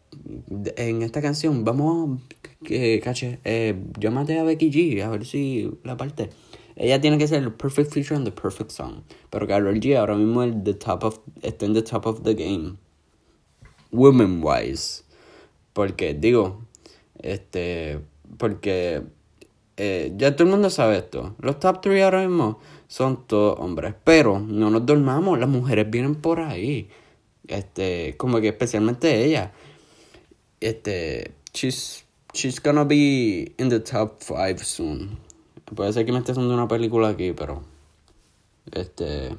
en 0.76 1.02
esta 1.02 1.20
canción, 1.20 1.64
vamos, 1.64 2.20
que 2.64 3.00
caché, 3.02 3.40
eh, 3.44 3.74
llámate 3.98 4.38
a 4.38 4.42
Becky 4.42 4.70
G, 4.70 5.02
a 5.02 5.08
ver 5.10 5.26
si 5.26 5.70
la 5.84 5.96
parte. 5.96 6.30
Ella 6.78 7.00
tiene 7.00 7.18
que 7.18 7.28
ser 7.28 7.42
el 7.42 7.52
perfect 7.52 7.92
feature 7.92 8.16
and 8.16 8.24
the 8.24 8.32
perfect 8.32 8.70
song. 8.70 9.02
Pero 9.28 9.46
Carol 9.46 9.78
G 9.80 9.96
ahora 9.96 10.14
mismo 10.14 10.42
el 10.42 10.62
the 10.62 10.74
top 10.74 11.04
of, 11.04 11.18
está 11.42 11.66
en 11.66 11.74
the 11.74 11.82
top 11.82 12.06
of 12.06 12.22
the 12.22 12.34
game. 12.34 12.76
Women 13.90 14.40
wise. 14.42 15.04
Porque, 15.74 16.14
digo, 16.14 16.62
este, 17.18 18.00
porque 18.38 19.02
eh, 19.76 20.12
ya 20.16 20.34
todo 20.34 20.44
el 20.44 20.50
mundo 20.50 20.70
sabe 20.70 20.98
esto. 20.98 21.34
Los 21.40 21.60
top 21.60 21.82
3 21.82 22.02
ahora 22.04 22.26
mismo 22.26 22.60
son 22.86 23.26
todos 23.26 23.58
hombres. 23.58 23.94
Pero 24.04 24.38
no 24.38 24.70
nos 24.70 24.86
dormamos, 24.86 25.38
las 25.38 25.48
mujeres 25.48 25.90
vienen 25.90 26.14
por 26.14 26.40
ahí. 26.40 26.88
Este, 27.46 28.16
como 28.16 28.40
que 28.40 28.48
especialmente 28.48 29.24
ella 29.24 29.52
este, 30.60 31.32
she's, 31.52 32.04
she's 32.32 32.60
gonna 32.60 32.84
be 32.84 33.54
in 33.58 33.68
the 33.68 33.80
top 33.80 34.22
5 34.22 34.64
soon. 34.64 35.18
Puede 35.74 35.92
ser 35.92 36.06
que 36.06 36.12
me 36.12 36.18
esté 36.18 36.32
haciendo 36.32 36.54
una 36.54 36.68
película 36.68 37.08
aquí, 37.08 37.32
pero. 37.32 37.62
Este. 38.72 39.36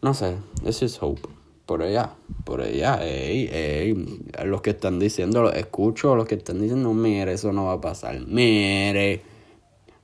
No 0.00 0.14
sé, 0.14 0.36
this 0.64 0.82
is 0.82 0.98
hope. 1.00 1.22
Por 1.66 1.82
allá, 1.82 2.14
por 2.44 2.60
allá, 2.60 2.98
ey, 3.06 3.48
ey. 3.52 3.94
Los 4.44 4.62
que 4.62 4.70
están 4.70 4.98
diciendo, 4.98 5.42
los 5.42 5.54
escucho, 5.54 6.16
los 6.16 6.26
que 6.26 6.34
están 6.34 6.60
diciendo, 6.60 6.92
mire, 6.92 7.32
eso 7.32 7.52
no 7.52 7.66
va 7.66 7.74
a 7.74 7.80
pasar. 7.80 8.20
Mire, 8.26 9.22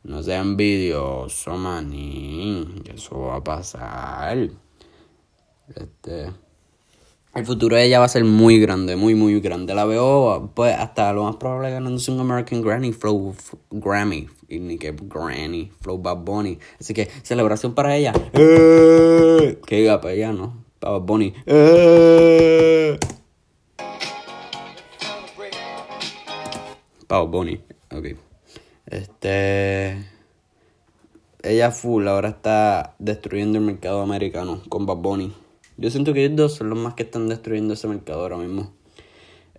no 0.05 0.23
sea 0.23 0.41
envidioso, 0.41 1.57
manín. 1.57 2.85
Eso 2.95 3.19
va 3.21 3.37
a 3.37 3.45
pasar. 3.45 4.51
Este. 5.75 6.31
El 7.39 7.47
futuro 7.47 7.77
de 7.77 7.85
ella 7.85 8.01
va 8.01 8.07
a 8.07 8.09
ser 8.09 8.25
muy 8.25 8.59
grande, 8.59 8.97
muy, 8.97 9.15
muy 9.15 9.39
grande. 9.39 9.73
La 9.73 9.85
veo, 9.85 10.51
pues, 10.55 10.75
hasta 10.75 11.13
lo 11.13 11.23
más 11.23 11.37
probable 11.37 11.71
ganándose 11.71 12.11
un 12.11 12.19
American 12.19 12.63
Granny 12.63 12.91
Flow 12.91 13.33
Grammy. 13.71 14.29
Y 14.49 14.59
ni 14.59 14.77
que 14.77 14.93
Granny, 15.01 15.71
Flow 15.81 15.99
Bad 15.99 16.17
Bunny. 16.17 16.59
Así 16.81 16.95
que, 16.95 17.09
celebración 17.23 17.75
para 17.75 17.95
ella. 17.95 18.13
¡Eh! 18.33 19.61
Que 19.65 19.77
diga 19.77 20.01
para 20.01 20.15
ella, 20.15 20.33
¿no? 20.33 20.65
Para 20.81 20.95
Bad 20.95 21.03
Bunny. 21.03 21.33
¡Eh! 21.47 22.99
Para 27.07 27.23
Bad 27.23 27.31
Bunny. 27.31 27.61
Ok. 27.95 28.07
Este. 28.87 30.05
Ella 31.45 31.71
full 31.71 32.09
ahora 32.09 32.31
está 32.31 32.97
destruyendo 32.99 33.59
el 33.59 33.65
mercado 33.65 34.03
americano 34.03 34.61
con 34.69 34.87
Bad 34.87 34.97
Bunny. 34.97 35.33
Yo 35.81 35.91
siento 35.91 36.13
que 36.13 36.25
ellos 36.25 36.37
dos 36.37 36.55
son 36.55 36.71
los 36.71 36.79
más 36.79 36.95
que 36.95 37.05
están 37.05 37.29
destruyendo 37.29 37.75
ese 37.75 37.87
mercado 37.87 38.23
ahora 38.23 38.37
mismo. 38.37 38.73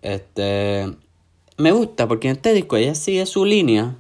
Este. 0.01 0.93
Me 1.58 1.71
gusta 1.71 2.10
porque 2.10 2.27
en 2.27 2.36
este 2.36 2.53
disco 2.53 2.75
ella 2.75 2.93
sigue 2.93 3.25
su 3.25 3.45
línea, 3.45 3.95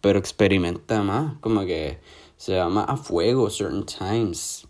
pero 0.00 0.18
experimenta 0.18 1.02
más. 1.02 1.36
Como 1.40 1.66
que 1.66 1.98
se 2.38 2.56
va 2.56 2.70
más 2.70 2.86
a 2.88 2.96
fuego, 2.96 3.50
certain 3.50 3.84
times. 3.84 4.66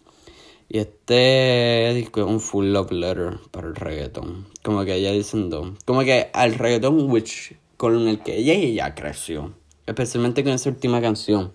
Y 0.68 0.78
este 0.78 1.92
disco 1.94 2.20
es 2.20 2.26
un 2.26 2.40
full 2.40 2.66
love 2.66 2.90
letter 2.90 3.38
para 3.52 3.68
el 3.68 3.76
reggaeton. 3.76 4.44
Como 4.64 4.84
que 4.84 4.96
ella 4.96 5.12
diciendo. 5.12 5.76
Como 5.84 6.00
que 6.00 6.28
al 6.32 6.54
reggaeton, 6.54 7.08
which, 7.08 7.56
con 7.76 8.08
el 8.08 8.18
que 8.20 8.38
ella 8.38 8.54
y 8.54 8.64
ella 8.72 8.96
creció. 8.96 9.54
Especialmente 9.86 10.42
con 10.42 10.52
esa 10.52 10.70
última 10.70 11.00
canción. 11.00 11.52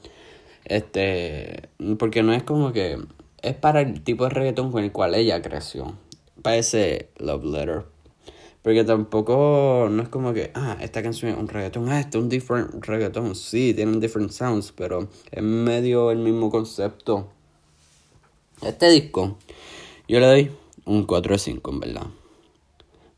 Este. 0.63 1.67
Porque 1.97 2.23
no 2.23 2.31
es 2.31 2.43
como 2.43 2.71
que 2.71 2.99
es 3.41 3.55
para 3.55 3.81
el 3.81 4.01
tipo 4.01 4.25
de 4.25 4.31
reggaetón 4.31 4.71
con 4.71 4.83
el 4.83 4.91
cual 4.91 5.15
ella 5.15 5.41
creció. 5.41 5.95
Para 6.41 6.57
ese 6.57 7.09
love 7.17 7.43
letter. 7.43 7.85
Porque 8.61 8.83
tampoco 8.83 9.87
no 9.89 10.03
es 10.03 10.09
como 10.09 10.33
que, 10.33 10.51
ah, 10.53 10.77
esta 10.81 11.01
canción 11.01 11.31
es 11.31 11.37
un 11.37 11.47
reggaetón, 11.47 11.89
ah, 11.89 11.99
este 11.99 12.17
es 12.17 12.23
un 12.23 12.29
different 12.29 12.85
reggaetón. 12.85 13.35
Sí, 13.35 13.73
tienen 13.73 13.99
different 13.99 14.31
sounds, 14.31 14.73
pero 14.73 15.07
es 15.31 15.43
medio 15.43 16.11
el 16.11 16.19
mismo 16.19 16.49
concepto. 16.49 17.29
Este 18.61 18.89
disco, 18.89 19.37
yo 20.07 20.19
le 20.19 20.25
doy 20.25 20.51
un 20.85 21.05
4 21.05 21.33
de 21.33 21.39
5, 21.39 21.71
en 21.71 21.79
verdad. 21.79 22.07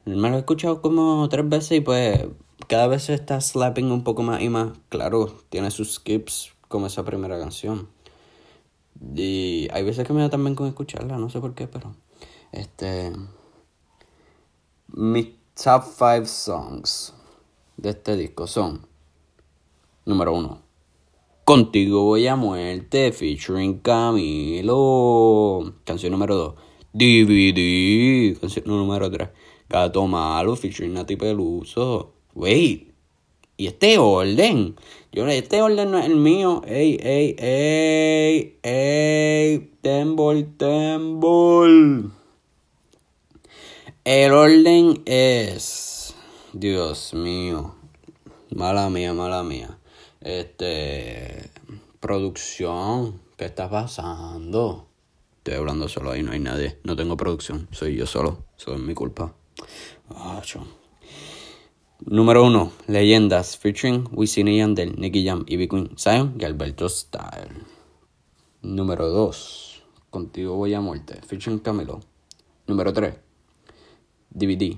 Me 0.06 0.30
lo 0.30 0.36
he 0.36 0.40
escuchado 0.40 0.82
como 0.82 1.28
tres 1.30 1.48
veces 1.48 1.78
y 1.78 1.82
pues 1.82 2.20
cada 2.68 2.88
vez 2.88 3.10
está 3.10 3.42
slapping 3.42 3.92
un 3.92 4.04
poco 4.04 4.24
más 4.24 4.42
y 4.42 4.50
más. 4.50 4.72
Claro, 4.90 5.36
tiene 5.50 5.72
sus 5.72 5.96
skips 5.96 6.54
como 6.68 6.88
esa 6.88 7.04
primera 7.04 7.40
canción. 7.40 7.88
Y 9.00 9.68
hay 9.72 9.84
veces 9.84 10.06
que 10.06 10.14
me 10.14 10.22
da 10.22 10.30
también 10.30 10.56
con 10.56 10.68
escucharla, 10.68 11.18
no 11.18 11.30
sé 11.30 11.40
por 11.40 11.54
qué, 11.54 11.68
pero. 11.68 11.96
Este. 12.52 13.12
Mis 14.88 15.28
top 15.56 15.84
5 15.84 16.26
songs 16.26 17.14
de 17.78 17.92
este 17.92 18.18
disco 18.18 18.48
son. 18.48 18.86
Número 20.06 20.34
1. 20.34 20.62
Contigo 21.44 22.04
voy 22.04 22.28
a 22.28 22.36
muerte, 22.36 23.12
featuring 23.12 23.80
Camilo. 23.80 25.74
Canción 25.84 26.12
número 26.12 26.36
2. 26.36 26.56
DVD. 26.94 28.40
Canción 28.40 28.66
número 28.68 29.10
3. 29.10 29.30
Gato 29.70 30.06
Malo, 30.08 30.56
featuring 30.56 30.94
Nati 30.94 31.16
Peluso. 31.16 32.14
Wait. 32.36 32.94
Y 33.58 33.68
este 33.68 33.98
orden, 33.98 34.76
yo 35.12 35.28
este 35.28 35.62
orden 35.62 35.92
no 35.92 36.00
es 36.00 36.06
el 36.06 36.16
mío. 36.16 36.62
Ey, 36.66 36.98
ey, 37.02 37.36
ey, 37.38 38.60
ey, 38.64 39.72
tembol, 39.82 40.56
tembol. 40.58 42.12
El 44.04 44.32
orden 44.32 45.04
es, 45.06 46.16
Dios 46.54 47.14
mío, 47.14 47.76
mala 48.56 48.90
mía, 48.90 49.14
mala 49.14 49.44
mía. 49.44 49.78
Este, 50.22 51.52
producción, 52.00 53.20
¿qué 53.38 53.46
está 53.46 53.70
pasando? 53.70 54.88
Estoy 55.38 55.56
hablando 55.56 55.90
solo 55.90 56.12
ahí, 56.12 56.24
no 56.24 56.32
hay 56.32 56.40
nadie. 56.40 56.80
No 56.84 56.96
tengo 56.96 57.18
producción, 57.18 57.68
soy 57.72 57.96
yo 57.96 58.06
solo. 58.06 58.46
Es 58.58 58.68
mi 58.80 58.94
culpa. 58.94 59.34
Ah, 60.10 60.42
Número 62.06 62.44
1. 62.44 62.72
Leyendas 62.88 63.58
featuring 63.58 64.10
Wisin 64.12 64.48
y 64.48 64.58
Yandel, 64.58 65.00
Nicky 65.00 65.24
Jam, 65.24 65.46
Ivy 65.48 65.68
Queen, 65.68 65.92
Zion 65.98 66.36
y 66.40 66.44
Alberto 66.46 66.90
Style. 66.90 67.64
Número 68.64 69.08
2. 69.08 69.84
Contigo 70.10 70.56
voy 70.56 70.74
a 70.74 70.82
muerte 70.82 71.20
featuring 71.26 71.60
Camilo. 71.60 72.00
Número 72.66 72.92
3. 72.92 73.14
DVD. 74.32 74.78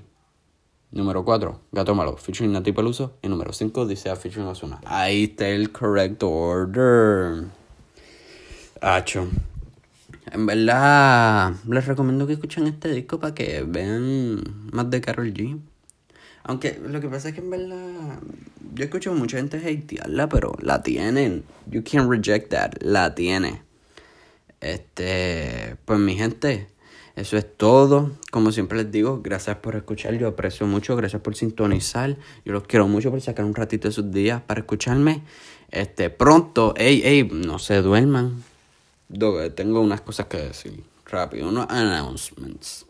Número 0.90 1.24
4. 1.24 1.60
Gato 1.72 1.94
Malo 1.94 2.14
featuring 2.18 2.52
Nati 2.52 2.72
Peluso. 2.72 3.14
Y 3.22 3.28
número 3.28 3.54
5. 3.54 3.86
Dice 3.86 4.14
featuring 4.16 4.48
Ozuna. 4.48 4.82
Ahí 4.84 5.24
está 5.24 5.48
el 5.48 5.72
correct 5.72 6.22
order. 6.22 7.46
Hacho. 8.82 9.28
En 10.30 10.44
verdad, 10.44 11.54
les 11.66 11.86
recomiendo 11.86 12.26
que 12.26 12.34
escuchen 12.34 12.66
este 12.66 12.90
disco 12.90 13.18
para 13.18 13.34
que 13.34 13.62
vean 13.66 14.42
más 14.72 14.90
de 14.90 15.00
Carol 15.00 15.32
G. 15.32 15.58
Aunque 16.44 16.78
lo 16.78 17.00
que 17.00 17.08
pasa 17.08 17.28
es 17.28 17.34
que 17.34 17.40
en 17.40 17.50
verdad. 17.50 18.20
Yo 18.74 18.84
escucho 18.84 19.14
mucha 19.14 19.38
gente 19.38 19.56
hatearla, 19.56 20.28
pero 20.28 20.54
la 20.60 20.82
tienen. 20.82 21.44
You 21.66 21.82
can't 21.82 22.10
reject 22.10 22.50
that. 22.50 22.74
La 22.80 23.14
tiene. 23.14 23.62
Este. 24.60 25.76
Pues 25.84 25.98
mi 25.98 26.16
gente. 26.16 26.68
Eso 27.16 27.38
es 27.38 27.56
todo. 27.56 28.10
Como 28.30 28.52
siempre 28.52 28.76
les 28.76 28.90
digo, 28.90 29.20
gracias 29.22 29.56
por 29.58 29.76
escuchar. 29.76 30.14
Yo 30.14 30.28
aprecio 30.28 30.66
mucho. 30.66 30.96
Gracias 30.96 31.22
por 31.22 31.34
sintonizar. 31.34 32.16
Yo 32.44 32.52
los 32.52 32.64
quiero 32.64 32.88
mucho 32.88 33.10
por 33.10 33.20
sacar 33.20 33.46
un 33.46 33.54
ratito 33.54 33.88
de 33.88 33.92
sus 33.92 34.10
días 34.10 34.42
para 34.42 34.60
escucharme. 34.60 35.22
Este, 35.70 36.10
pronto, 36.10 36.74
ey, 36.76 37.02
ey, 37.04 37.22
no 37.32 37.58
se 37.58 37.80
duerman. 37.80 38.42
Tengo 39.54 39.80
unas 39.80 40.02
cosas 40.02 40.26
que 40.26 40.38
decir. 40.38 40.84
Rápido, 41.06 41.48
unos 41.48 41.66
announcements. 41.70 42.84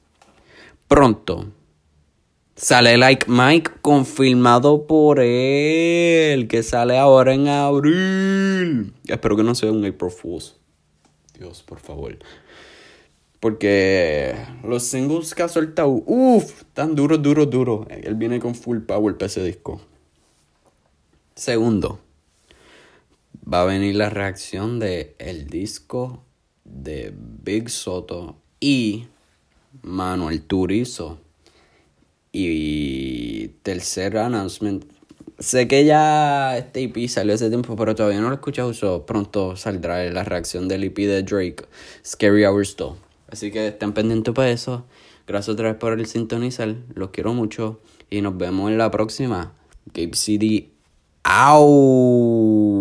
Pronto 0.88 1.52
Sale 2.56 2.96
Like 2.96 3.26
Mike 3.28 3.72
confirmado 3.82 4.86
por 4.86 5.18
él, 5.18 6.46
que 6.46 6.62
sale 6.62 6.96
ahora 6.96 7.34
en 7.34 7.48
abril. 7.48 8.94
Espero 9.08 9.36
que 9.36 9.42
no 9.42 9.56
sea 9.56 9.72
un 9.72 9.84
April 9.84 10.12
Fool's. 10.12 10.54
Dios, 11.36 11.64
por 11.64 11.80
favor. 11.80 12.16
Porque 13.40 14.36
los 14.62 14.84
singles 14.84 15.34
que 15.34 15.42
ha 15.42 15.48
soltado, 15.48 15.88
uff, 16.06 16.62
tan 16.74 16.94
duro, 16.94 17.18
duro, 17.18 17.44
duro. 17.44 17.86
Él 17.90 18.14
viene 18.14 18.38
con 18.38 18.54
full 18.54 18.78
power 18.78 19.18
para 19.18 19.26
ese 19.26 19.42
disco. 19.42 19.80
Segundo, 21.34 21.98
va 23.52 23.62
a 23.62 23.64
venir 23.64 23.96
la 23.96 24.10
reacción 24.10 24.78
de 24.78 25.16
el 25.18 25.48
disco 25.48 26.22
de 26.62 27.12
Big 27.16 27.68
Soto 27.68 28.36
y 28.60 29.08
Manuel 29.82 30.42
Turizo 30.42 31.18
y 32.34 33.48
tercer 33.62 34.18
announcement. 34.18 34.84
Sé 35.38 35.68
que 35.68 35.84
ya 35.84 36.58
este 36.58 36.82
EP 36.82 37.08
salió 37.08 37.34
hace 37.34 37.48
tiempo, 37.48 37.76
pero 37.76 37.94
todavía 37.94 38.20
no 38.20 38.26
lo 38.26 38.32
he 38.32 38.36
escuchado. 38.36 38.74
So 38.74 39.06
pronto 39.06 39.56
saldrá 39.56 40.04
la 40.10 40.24
reacción 40.24 40.68
del 40.68 40.84
EP 40.84 40.96
de 40.96 41.22
Drake, 41.22 41.64
Scary 42.04 42.44
Hours 42.44 42.76
2. 42.76 42.96
Así 43.30 43.50
que 43.50 43.68
estén 43.68 43.92
pendientes 43.92 44.34
para 44.34 44.50
eso. 44.50 44.84
Gracias 45.26 45.54
otra 45.54 45.68
vez 45.70 45.76
por 45.78 45.98
el 45.98 46.06
sintonizar. 46.06 46.74
Los 46.94 47.10
quiero 47.10 47.32
mucho. 47.34 47.80
Y 48.10 48.20
nos 48.20 48.36
vemos 48.36 48.70
en 48.70 48.78
la 48.78 48.90
próxima. 48.90 49.52
Gabe 49.92 50.14
City. 50.14 50.72
¡Au! 51.22 52.73